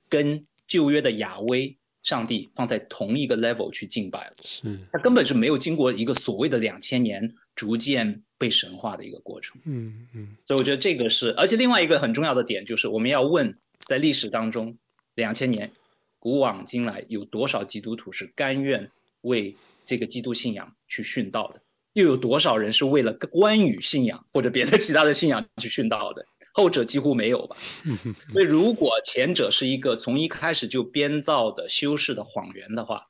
[0.08, 4.34] 跟旧约的亚威上帝放在同一个 level 去敬拜了。
[4.44, 9.60] 是，他根本是没有经过一个所谓的两千年逐渐被神化的一个过程。
[9.66, 13.58] 嗯嗯，所以我觉得这个是，而且另外一个很重要的点就是我们要问，
[13.88, 14.78] 在历史当中
[15.16, 15.72] 两千年。
[16.20, 18.90] 古往今来，有多少基督徒是甘愿
[19.22, 19.56] 为
[19.86, 21.62] 这个基督信仰去殉道的？
[21.94, 26.24] 又有多少人是为了关羽信仰或者别的其他的信仰去殉道的？
[26.54, 27.56] 后者几乎没有吧。
[28.34, 33.02] 所以，如果前者是一个从一开始就编造的修饰的谎言的话，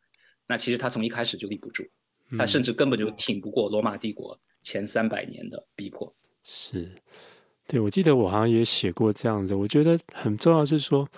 [0.46, 1.84] 那其实他从一开始就立不住，
[2.38, 6.14] 他甚至根本就挺不过罗马帝国前三百年的逼迫。
[6.44, 6.92] 是，
[7.68, 9.56] 对，我记得我好像也写过这样子。
[9.56, 11.10] 我觉得很重要是说。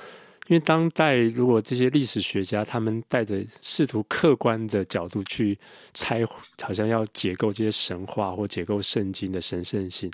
[0.49, 5.55] 因为当代如果这些历史学家他们带着试图客观的角度去
[5.93, 6.25] 猜，
[6.59, 10.11] 好像要解构这些神话或解构圣经的神圣性，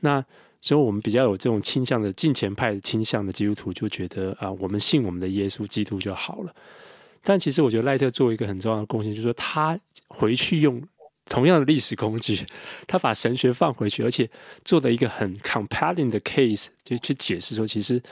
[0.00, 0.22] 那
[0.60, 6.52] 所以我们比较有这种倾向的近前派的倾向的基督徒就觉得啊，我们信我们的耶稣基督就好了。
[7.22, 10.82] 但其实我觉得赖特做一个很重要的贡献，就是说他回去用
[11.26, 12.44] 同样的历史工具，
[12.88, 14.28] 他把神学放回去，而且
[14.64, 18.02] 做的一个很 compelling 的 case，就去解释说其实。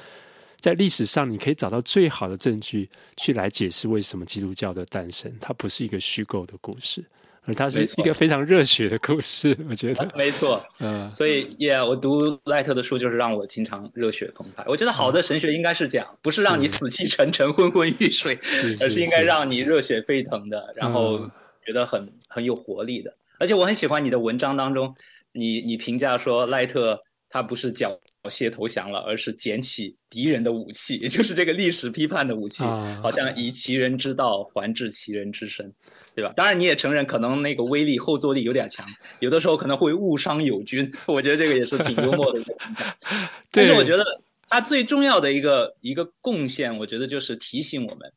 [0.67, 7.05] 在历史上，你可以找到最好的证据去来解释为什么基督教的诞生，它不是一个虚构的故事，
[7.45, 9.57] 而它是一个非常热血的故事。
[9.71, 14.65] 我觉得没错，嗯，所以耶，yeah, 我读赖特的书就是让我经常热血澎湃。
[14.67, 18.37] 我觉得好的神学应该是这样，不是让你死气沉沉、昏昏欲睡，
[18.81, 21.31] 而是应该让你热血沸腾的，然后
[21.65, 23.17] 觉得很很有活力的。
[23.39, 24.93] 而且我很喜欢你的文章当中，
[25.31, 27.97] 你你评价说赖特他不是缴
[28.29, 32.65] 械投降了，而是捡起敌人的武器，也 就是这个历史批判的武器，
[33.03, 35.73] 好像以其人之道还治其人之身，
[36.15, 36.33] 对吧？
[36.37, 38.87] 当然，你也承认可能那个威力后坐力有点强，
[39.21, 40.91] 有的时候可能会误伤友军。
[41.07, 42.97] 我觉得这个也是挺幽默的一个评价。
[43.51, 44.05] 但是我觉得
[44.49, 48.13] 他最重要的一个一个贡献，我觉得就是提醒我们，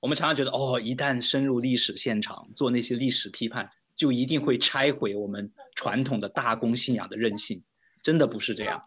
[0.00, 7.62] 我们常常觉得哦，一旦深入历史现场做那些历史批判，就一定会拆毁我们传统的大公信仰的韧性，
[8.02, 8.82] 真的不是这样。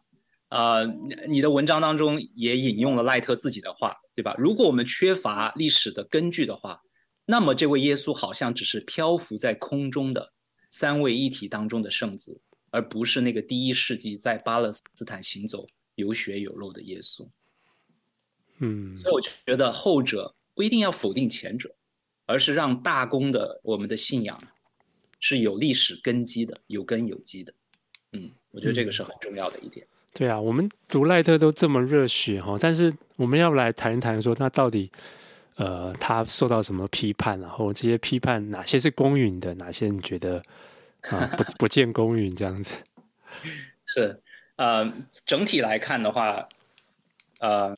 [0.54, 0.86] 呃，
[1.28, 4.36] 你的文章当中也引用了赖特自己的话，对吧？
[4.38, 6.80] 如果我们缺乏历史的根据的话，
[7.26, 10.32] 那么这位耶稣好像只是漂浮在空中的
[10.70, 12.40] 三位一体当中的圣子，
[12.70, 17.28] 而不是那个第一世纪在巴勒斯坦行走、有血有肉的耶稣。
[18.60, 21.76] 嗯，所以我觉得后者不一定要否定前者，
[22.28, 24.40] 而是让大公的我们的信仰
[25.20, 27.52] 是有历史根基的、有根有基的。
[28.12, 29.88] 嗯，我觉得这个是很重要的一点。
[30.14, 34.92] 对啊，我们读赖特都这么热血哈，但是我们要来谈一谈说，他到底
[35.56, 40.38] 呃，他受到什么批判，然后这些批判哪些是公允的，哪些你觉得
[41.10, 42.84] 啊、 呃、不不见公允这样子？
[43.86, 44.22] 是
[44.56, 44.94] 呃，
[45.26, 46.48] 整体来看的话，
[47.40, 47.76] 呃，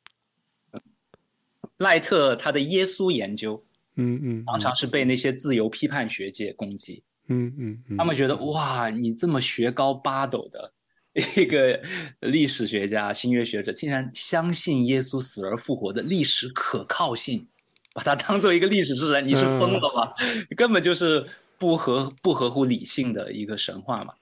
[1.78, 3.64] 赖特他的耶稣研究，
[3.94, 10.70] 嗯嗯，常常是被那些自由批判学界攻击，嗯嗯，嗯，他们觉得哇，你这么学高八斗的。
[11.38, 11.80] 一个
[12.20, 17.46] 历史学家、新约学者竟然相信耶稣死而复活的历史可靠性，
[17.94, 20.12] 把它当做一个历史事实，你是疯了吗？
[20.18, 24.12] 嗯、根本就是不合不合乎理性的一个神话嘛！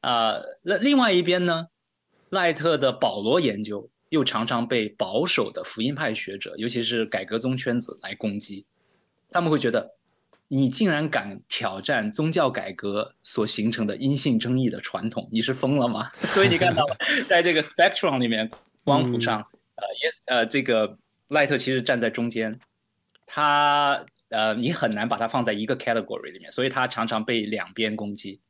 [0.00, 1.68] 啊、呃，那另外一边呢，
[2.30, 8.66] 赖特的保罗研究又常常被保守的福音派学者，尤其是改革宗圈子来攻击，
[9.30, 9.94] 他们会觉得。
[10.52, 16.08] 你竟然敢挑战宗教改革所形成的阴性争议的传统，你是疯了吗？
[16.26, 16.84] 所以你看到，
[17.28, 18.50] 在这个 spectrum 里面，
[18.82, 19.38] 光谱上，
[19.76, 20.98] 呃，yes，呃，这个
[21.28, 22.58] 赖特其实站在中间，
[23.26, 28.40] 他呃，你很难把它放在一个 category 里面，所以他常常被两边攻击。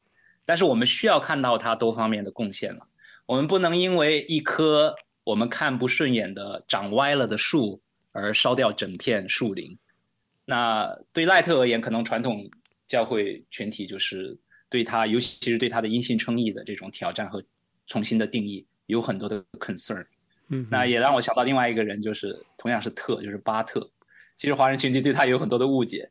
[0.47, 2.89] 但是我们需要看到他多方面的贡献了，
[3.27, 7.83] 我们不能因为一棵我们看不顺眼的长歪了的树
[8.13, 9.79] 而烧掉整片树林。
[10.51, 12.51] 那对赖特而言，可能传统
[12.89, 14.37] 教会群体就是
[14.69, 17.41] 对他，尤其是对他的因信称义的这种挑战和
[17.87, 20.05] 重新的定义，有很多的 concern。
[20.49, 23.89] 嗯，那也让我想到另外一个人，就是同样是特，就是巴特。
[24.37, 26.11] 其实华人群体对他有很多的误解，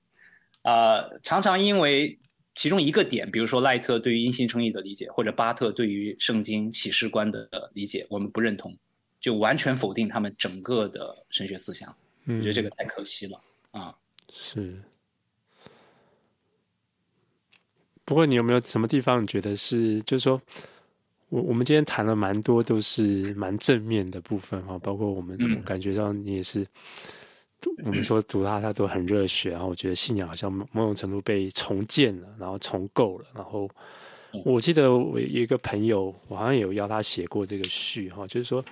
[0.62, 2.18] 啊、呃，常常因为
[2.56, 8.74] 其中一个点，比如说赖特对于因信称义的理解，或者巴特对于圣经启示观的理解，我们不认同，
[9.20, 11.94] 就完全否定他们整个的神学思想。
[12.24, 13.94] 嗯，我觉得这个太可惜了啊。
[14.32, 14.82] 是。
[18.06, 20.42] 不过你有没有什么地方你觉得是，就是说？
[21.32, 26.66] 我我们今天谈了蛮多，都是蛮正面的部分哈，包括我们我感觉上你也是，
[27.86, 33.70] 我们说读他他都很热血，然后我觉得信仰好像某种程度被重建了，然后重构了，然后
[34.44, 38.66] 我记得我有一个朋友，我好像有邀他写过这个序哈，就是说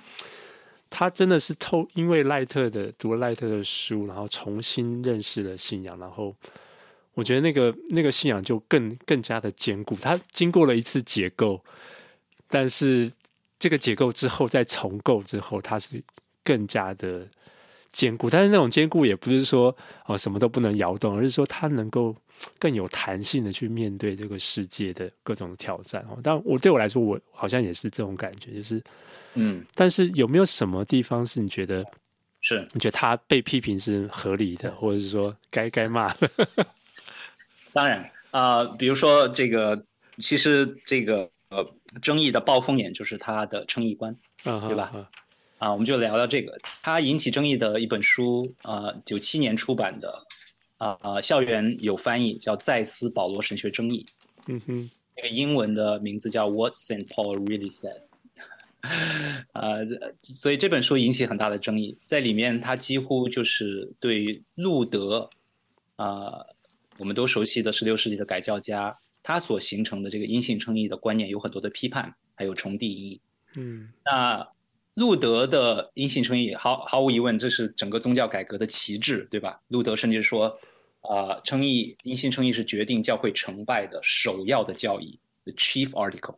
[0.90, 6.34] 他真的是透因为赖特的读了赖特的书，然后重新认识了信仰，然后
[7.14, 11.62] 我觉得那个那个信仰就更更加的坚固，他经过了一次解构。
[12.50, 13.12] 但是
[13.58, 16.02] 这个结构之后再重构之后，它是
[16.42, 17.28] 更加的
[17.92, 18.30] 坚固。
[18.30, 19.76] 但是那种坚固也不是说
[20.06, 22.16] 哦什么都不能摇动，而是说它能够
[22.58, 26.02] 更有弹性的去面对这个世界的各种挑战。
[26.08, 28.82] 哦，但我对我来说，我好像也是这种感觉，就是
[29.38, 29.64] 嗯。
[29.74, 31.84] 但是有没有什么地方是你觉得
[32.40, 36.12] 是你觉得他被批评是合理的，或者是说该该骂？
[37.72, 39.84] 当然啊，呃，比如说这个，
[40.18, 41.30] 其实这个。
[41.50, 41.66] 呃，
[42.02, 44.14] 争议的暴风眼就是他的称义观
[44.44, 44.66] ，uh.
[44.66, 45.08] 对吧？
[45.56, 50.26] 啊，我们就聊聊这个，他引起争议的一本书，啊，九七年出版的，
[50.76, 54.04] 啊啊，校园有翻译叫《再思保罗神学争议》，
[54.48, 58.02] 嗯哼，那个英文的名字叫 What Saint Paul Really Said，
[59.52, 59.78] 啊，
[60.20, 65.28] 所以这本书引起很大的争议，在里面他几乎就是对于路德，
[65.96, 66.46] 啊，
[66.98, 68.98] 我们都熟悉的十六世纪的改教家。
[69.20, 73.20] 他所形成的这个因信称义的观念有很多的批判，还有重定义。
[73.56, 74.48] 嗯，那
[74.94, 79.60] 路德的因信称义，毫毫无疑问，这是整个宗教改革的旗帜，对吧？
[79.68, 80.46] 路德甚至说，
[81.00, 86.36] 啊、呃，称义因信称义是决定教会成败的首要的教义，the chief article。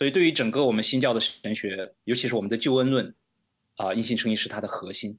[0.00, 3.06] 所以，对于整个我们新教的神学，尤其是我们的救恩论，
[3.76, 5.18] 啊、呃，因信称义是它的核心。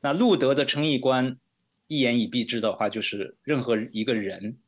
[0.00, 1.38] 那路德的称义观，
[1.86, 4.58] 一言以蔽之的话，就是任何一个人。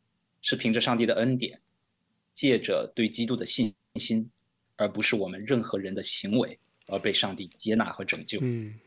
[0.42, 1.60] 是凭着上帝的恩典，
[2.32, 4.30] 借着对基督的信心，
[4.76, 6.56] 而不是我们任何人的行为
[6.86, 8.38] 而被上帝接纳和拯救。
[8.42, 8.78] 嗯，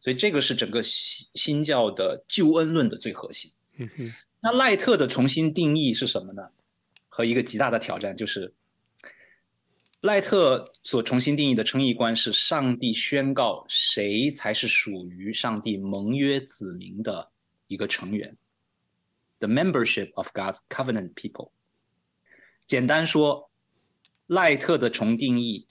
[0.00, 3.50] 所以这个是整个新新教的救恩论的最核心。
[3.78, 4.12] 嗯哼，
[4.42, 6.50] 那赖特的重新定义是什么呢？
[7.08, 8.52] 和一个极大的挑战就是，
[10.02, 17.30] 赖特所重新定义的称义观是上帝宣告谁才是属于上帝盟约子民的
[17.66, 18.36] 一个成员。
[19.40, 21.50] The membership of God's covenant people。
[22.66, 23.50] 简单说，
[24.26, 25.66] 赖特的重定义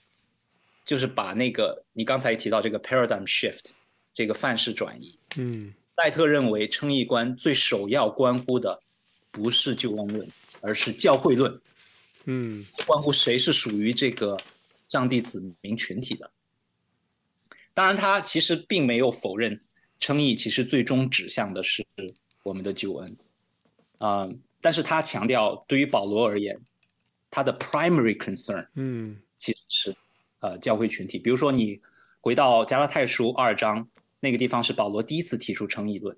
[0.84, 3.70] 就是把那个你刚才提到这个 paradigm shift
[4.12, 5.18] 这个范式转移。
[5.38, 8.82] 嗯，赖特认为称义观最首要关乎的
[9.30, 10.28] 不是救恩论，
[10.60, 11.58] 而是教会论。
[12.30, 14.38] 嗯，关乎谁是属于这个
[14.90, 16.30] 上帝子民群体的。
[17.72, 19.58] 当然，他其实并没有否认
[19.98, 21.86] 称义其实最终指向的是
[22.42, 23.16] 我们的救恩。
[24.00, 26.60] 嗯，但是他强调，对于保罗而言，
[27.30, 29.96] 他的 primary concern，嗯，其实是
[30.40, 31.18] 呃教会群体。
[31.18, 31.80] 比如说，你
[32.20, 33.88] 回到加拉太书二章
[34.20, 36.14] 那个地方，是保罗第一次提出称义论，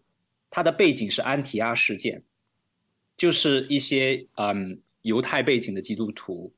[0.50, 2.24] 他的背景是安提阿事件，
[3.16, 6.53] 就是一些嗯犹太背景的基督徒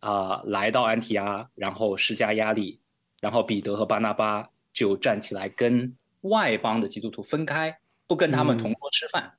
[0.00, 2.80] 啊、呃、来到安提阿，然后施加压力，
[3.20, 9.24] 然后彼得和巴拿巴就站起来跟外邦的基督徒分开，不跟他们同桌吃饭。
[9.24, 9.38] 嗯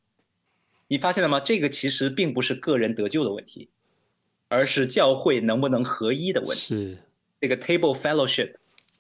[0.90, 1.40] 你发现了吗？
[1.40, 3.68] 这个其实并不是个人得救的问题，
[4.48, 6.56] 而是教会能不能合一的问题。
[6.56, 6.98] 是
[7.42, 8.56] 这个 table fellowship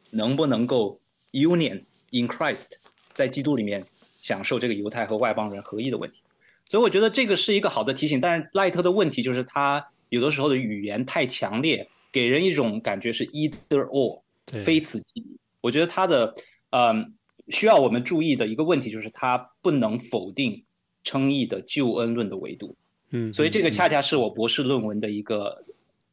[0.09, 0.99] 能不能够
[1.33, 2.71] union in Christ，
[3.13, 3.85] 在基督里面
[4.21, 6.23] 享受这个犹太和外邦人合一的问题。
[6.65, 8.19] 所以我觉得这个是一个好的提醒。
[8.19, 14.21] 但是赖特的问题就是他有的时候的语言太强烈，给人一种感觉是 either or，
[14.63, 15.37] 非此即彼。
[15.61, 16.33] 我觉得他的
[16.71, 17.13] 嗯
[17.49, 20.63] 需要我们注意的一个问题就是他不能否定。
[21.05, 22.77] 称义的救恩论的维度，
[23.09, 25.65] 嗯，所以这个恰恰是我博士论文的一个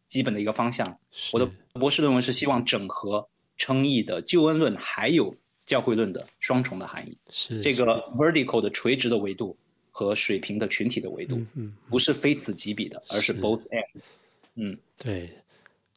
[0.09, 0.99] 基本的一个方向。
[1.31, 5.33] 我的博士论文是希望整合称义的救恩论还有
[5.65, 7.85] 教会论的双重的含义，是这个
[8.19, 9.57] vertical 的垂直的维度
[10.07, 14.01] 和水平的群体的维度，嗯，不是非此即彼的，而是 both and。
[14.55, 15.31] 嗯，对，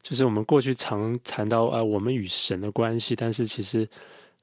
[0.01, 3.87] 就是我们过去常谈到啊，我们与神的关系，但是其实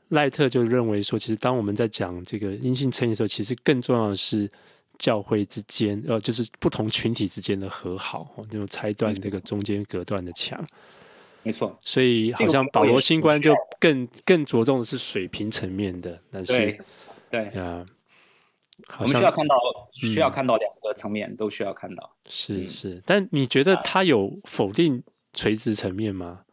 [0.08, 4.50] 赖特就认为说，其实当我们在讲这个阴性称义的时候，其实更重要的是
[4.98, 10.62] 教会之间，呃，就是不同群体之间的和好，那种拆断这个中间隔断的墙。
[11.42, 16.80] 没错，所以好像保罗新观就更更着重的是水平层面的，但是对
[17.30, 17.60] 对。
[17.60, 17.86] 呀，
[18.98, 19.56] 我们需要看到，
[19.92, 23.02] 需要看到两个层面、嗯、都需要看到，是是。
[23.06, 25.02] 但你觉得他有否定
[25.32, 26.44] 垂直层面吗？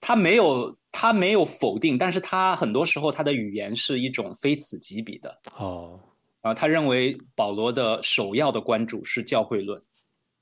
[0.00, 5.38] 他没有，他没有否定，但是他很多时候他的语言是一种非此即彼的。
[5.56, 6.00] 哦，
[6.40, 9.82] 啊，他认为保罗的首要的关注是教会论，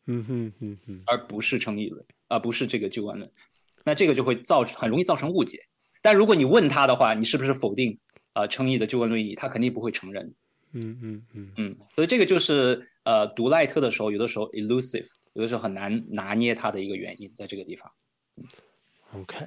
[0.06, 2.04] 嗯哼嗯哼，而不是称义论。
[2.32, 3.28] 而不是这个救恩论，
[3.84, 5.58] 那这个就会造成很容易造成误解。
[6.00, 7.98] 但如果你问他的话，你是不是否定
[8.34, 9.34] 呃称义的救恩论义？
[9.34, 10.32] 他肯定不会承认。
[10.72, 17.90] 嗯嗯嗯嗯，所以这个就是呃读赖特的时候，有的时候 elusive，有的时候很难拿捏他的一个原因，在这个地方。
[18.36, 18.44] 嗯
[19.20, 19.46] ，OK，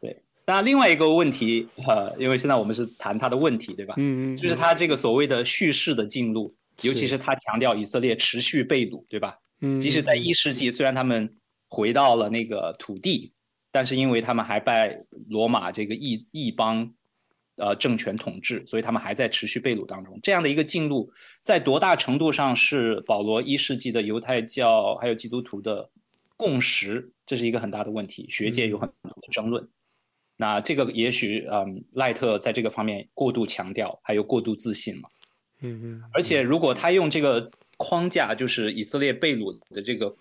[0.00, 0.22] 对。
[0.46, 3.94] 那另外一个问题，呃，因为现在我们是谈他的问题，对吧？
[3.98, 9.38] 嗯嗯，就是他这个所谓的叙事的进入，尤其是他强调以色列持续被掳，对吧？
[9.60, 11.36] 嗯，即使在一世纪，虽然他们
[11.68, 13.32] 回到了那个土地，
[13.70, 16.94] 但是因为他们还拜罗马这个异异邦，
[17.56, 20.18] 呃政权统治，所以他们还在持续被掳当中。
[20.22, 21.10] 这样的一个进入，
[21.42, 25.90] 在多大程度上是保罗一世纪的犹太教还有基督徒的
[26.36, 29.64] 共识，这是一个很大的问题，学界有很多的争论。
[29.64, 29.70] 嗯、
[30.36, 35.08] 那这个也许，嗯，赖特在这个方面过度强调，还有过度自信嘛。
[35.60, 36.02] 嗯嗯。
[36.12, 40.14] 而且如果他用这个框架，就是以色列被掳的这个。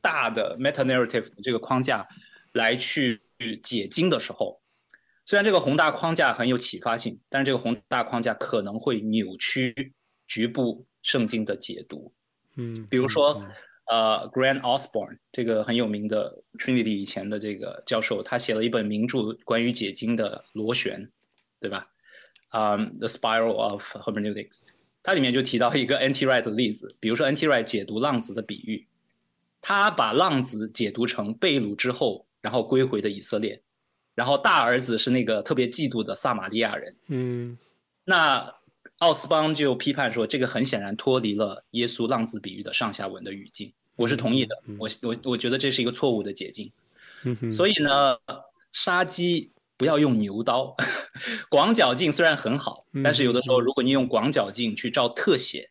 [0.00, 2.06] 大的 meta narrative 的这个框架
[2.52, 3.20] 来去
[3.64, 4.58] 解经的时候，
[5.28, 9.92] 虽然这个宏大框架很有启发性，但是这个宏大框架可能会扭曲
[10.26, 12.10] 局部圣经的解读。
[12.56, 13.38] 嗯，比如说，
[13.90, 21.06] 呃，Grant Osborne 这个很有名的 Trinity 以前的这个教授，他写了一本名著关于解经的螺旋，
[21.60, 21.86] 对吧？
[22.52, 24.62] 嗯、um,，The Spiral of Hermeneutics，
[25.02, 26.24] 它里面就提到一个 N.T.
[26.24, 27.46] Wright 的例子，比如说 N.T.
[27.46, 28.88] Wright 解读浪子的比喻。
[29.60, 33.60] 他把浪子解读成被掳之后，然后归回的以色列，
[34.18, 36.96] 然后大儿子是那个特别嫉妒的撒玛利亚人。
[37.06, 37.56] 嗯，
[38.04, 38.52] 那
[38.98, 43.72] 奥斯邦就批判说，这个很显然脱离了耶稣浪子比喻的上下文的语境。
[43.94, 46.72] 我是同意的，嗯、我我我觉得这是一个错误的解禁。
[47.22, 48.16] 嗯，所以呢，
[48.72, 50.74] 杀鸡不要用牛刀，
[51.48, 55.70] 广角镜虽然很好，但是有的时候如果你用广角镜去照特写。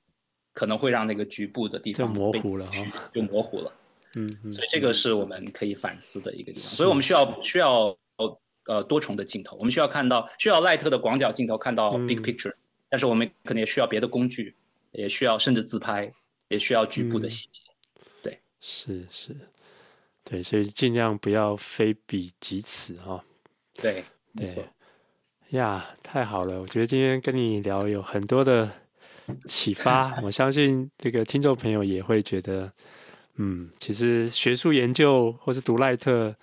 [0.53, 2.71] 可能会让那个局部的地方模糊了啊，
[3.13, 3.71] 就模糊了。
[4.15, 6.67] 嗯，所以这个是我们可以反思的一个地方。
[6.67, 7.95] 所以我们需要需要
[8.67, 12.57] 呃多重的镜头，我们需要看到需要赖特的广角镜头看到 big picture，嗯，
[12.89, 14.55] 但是我们可能也需要别的工具，
[14.91, 16.11] 也需要甚至自拍，
[16.49, 17.61] 也需要局部的细节。
[17.95, 19.35] 嗯、对，是是，
[20.23, 23.23] 对，所以尽量不要非彼即此哈。
[23.73, 24.03] 对
[24.35, 24.65] 对
[25.49, 26.61] 呀，太好了！
[26.61, 28.69] 我觉得今天跟你聊有很多的。
[29.45, 32.71] 启发，我相信这个听众朋友也会觉得，
[33.35, 36.33] 嗯，其实学术研究或是读赖特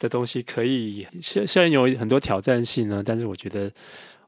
[0.00, 3.70] 的东西，可以虽虽然有很多挑战性呢，但是我觉得，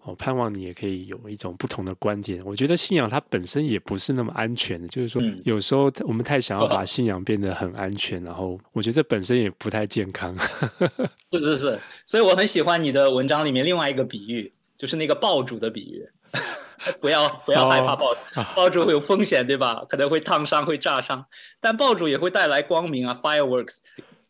[0.04, 2.40] 我盼望你也可以有一种不同的观点。
[2.44, 10.36] 我觉得信仰它本身也不是那么安全的，就是说，有时候我们太想要把信仰变得很安全，然后我觉得这本身也不太健康。
[11.32, 16.04] 是是是，所以我很喜欢你的文章里面另外一个比喻，就是那个爆竹的比喻。
[17.00, 18.12] 不要不要害怕爆
[18.56, 19.84] 爆竹会有风险，对吧？
[19.88, 21.24] 可能会烫伤，会炸伤，
[21.60, 23.78] 但爆竹也会带来光明啊，fireworks，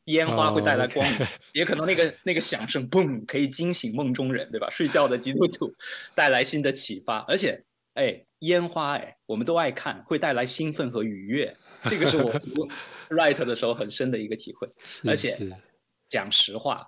[0.07, 4.69] 烟花会带来光明，也可能那个那个响声嘣，可以惊醒梦中人，对吧？
[4.71, 5.73] 睡觉的基督徒
[6.15, 7.63] 带来新的启发，而且
[7.95, 12.69] 哎，烟花哎，我们都爱看，会带来兴奋和愉悦，这个是我读
[13.11, 14.69] Wright 的时候很深的一个体会。
[15.05, 15.39] 而且
[16.09, 16.87] 讲实话，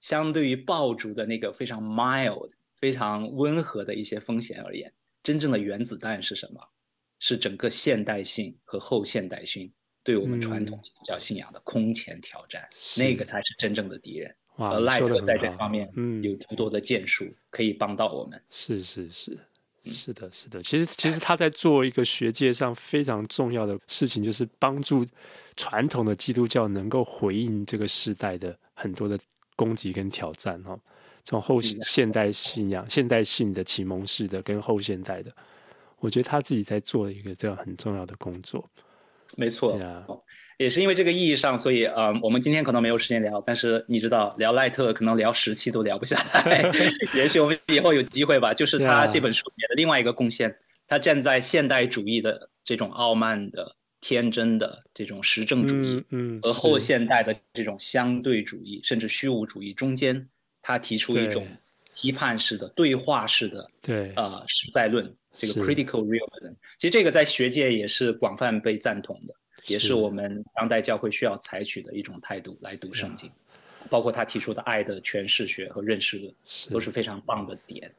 [0.00, 2.50] 相对于爆竹的那个非常 mild。
[2.82, 4.92] 非常温和的一些风险而言，
[5.22, 6.60] 真正的原子弹是什么？
[7.20, 9.72] 是整个现代性和后现代性
[10.04, 14.34] 对我们传统基督教信仰的空前挑战，嗯、那个才是真正的敌人。
[14.56, 15.90] 而赖特在这方面
[16.22, 18.40] 有诸多的建树，嗯，可以帮到我们。
[18.50, 19.38] 是是是，
[19.84, 20.60] 是的，是的。
[20.60, 25.06] 其实其实他在做一个学界上非常重要的事情，就是帮助
[25.56, 29.18] 传统的基督教能够回应这个时代的很多的
[29.56, 30.78] 攻击跟挑战哦。
[31.24, 35.34] 从后现代信仰、现代性的启蒙式的跟后现代的，
[35.98, 38.68] 我觉得他自己在做一个这样很重要的工作。
[39.36, 39.78] 没错，
[40.58, 46.62] 也是因为这个意义上，所以呃，我们今天可能没有时间聊，但是你知道，聊赖特可能聊十期都聊不下来。
[47.14, 48.54] 也许我们以后有机会吧。
[48.54, 50.54] 就是他这本书里面的另外一个贡献，
[50.86, 60.28] 他站在现代主义的这种傲慢的天真的这种实证主义，嗯，和后现代的这种相对主义甚至虚无主义中间，
[60.60, 61.46] 他提出一种
[61.96, 69.34] 批判式的对话式的对呃实在论，这个 critical realism，其实这个在学界也是广泛被赞同的，
[69.66, 73.30] 也是我们当代教会需要采取的一种态度来读圣经，
[73.88, 76.34] 包括他提出的爱的诠释学和认识论
[76.70, 77.90] 都是非常棒的点。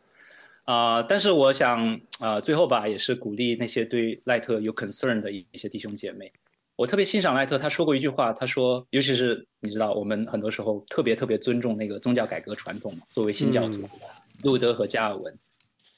[0.66, 6.32] 啊、呃，但是我想，啊、呃，最后吧，也是鼓励那些对赖特有 concern 的一些弟兄姐妹。
[6.76, 13.88] 我特别欣赏赖特，他说过一句话，他说，尤其是你知道，我们很多时候特别特别尊重那个宗教改革传统嘛，作为新教徒，
[14.44, 15.38] 路德和加尔文。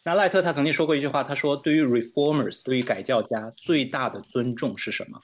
[0.07, 5.19] 那赖特他曾经说过一句话，他说，对于 reformers，对于改教家最大的尊重是什么？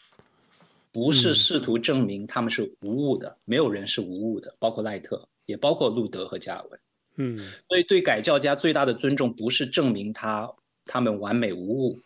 [0.91, 6.79] 不是试图证明他们是无误的，没有人是无误的，包括赖特，也包括路德和加尔文。
[7.17, 7.37] 嗯，
[7.69, 10.51] 所以对改教家最大的尊重不是证明他
[10.85, 11.99] 他们完美无误，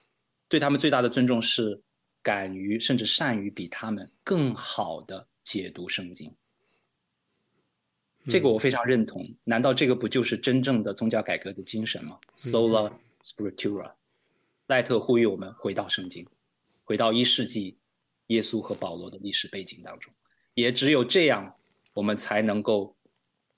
[0.49, 1.81] 对他们最大的尊重是
[2.21, 6.29] 敢于甚至善于比他们更好的解读圣经。
[8.27, 9.25] 这个我非常认同。
[9.43, 12.91] 难道这个不就是真正的宗教改革的精神吗？Sola
[13.23, 13.91] Scriptura。
[14.67, 16.25] 赖特呼吁我们回到圣经，
[16.83, 17.77] 回到一世纪
[18.27, 20.13] 耶稣和保罗的历史背景当中，
[20.53, 21.55] 也只有这样，
[21.93, 22.95] 我们才能够。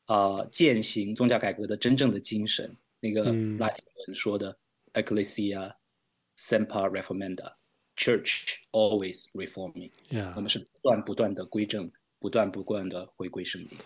[0.08, 3.26] 啊、呃，践行宗教改革的真正的精神，那个
[3.60, 4.58] 拉丁文说的
[4.94, 5.74] “Ecclesia
[6.38, 10.32] semper reformanda”，Church always reforming，Yeah.
[10.34, 13.78] 我们是不断不断的归正，不断不断的回归圣经。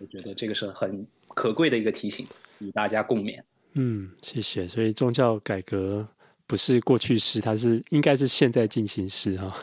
[0.00, 2.26] 我觉得这个是很可贵的一个提醒，
[2.58, 3.40] 与大家共勉。
[3.74, 4.66] 嗯，谢谢。
[4.66, 6.08] 所以宗教改革。
[6.46, 9.56] 不是过去式，它是应该是现在进行式哈。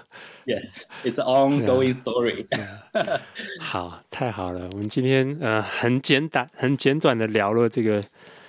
[0.45, 2.47] Yes, it's ongoing story.
[2.47, 2.79] Yeah.
[2.93, 3.21] Yeah.
[3.59, 4.69] 好，太好了。
[4.71, 8.01] 我们今天呃很简短、很简短的聊了这个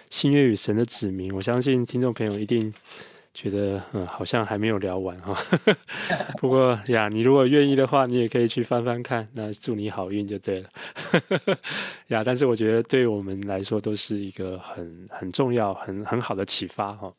[0.08, 1.34] 新约与神的指明。
[1.34, 2.72] 我相信听众朋友一定
[3.34, 5.36] 觉得嗯好像还没有聊完哈。
[6.38, 9.28] 不过呀，你如果愿意的话，你也可以去翻翻看。
[9.34, 10.68] 那祝你好运就对了。
[12.08, 17.12] 呀，但是我觉得对我们来说都是一个很很重要、很很好的启发哈。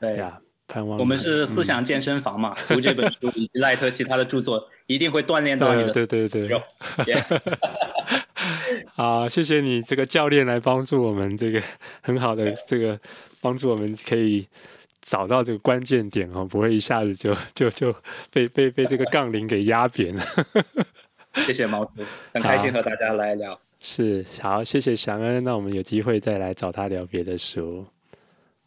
[0.00, 0.38] 对呀。
[0.70, 5.90] 盼望我们是思想健身房嘛，嗯、读这本书以及赖特其他的著作，一定会锻炼到你的。
[6.04, 6.62] 对对对。
[8.94, 11.62] 好，谢谢你这个教练来帮助我们，这个
[12.02, 13.00] 很好的这个
[13.40, 14.46] 帮助我们可以
[15.08, 17.94] 找到这个关键点哦，不会一下子就 就就
[18.30, 20.22] 被被被这个杠铃给压扁了。
[21.46, 21.90] 谢谢毛叔，
[22.34, 23.58] 很开心和大家来聊。
[23.80, 27.86] 是，好，谢谢祥恩，那我们有机会再来找他聊别的书。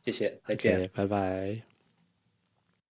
[0.03, 1.70] 谢谢，再见，拜拜。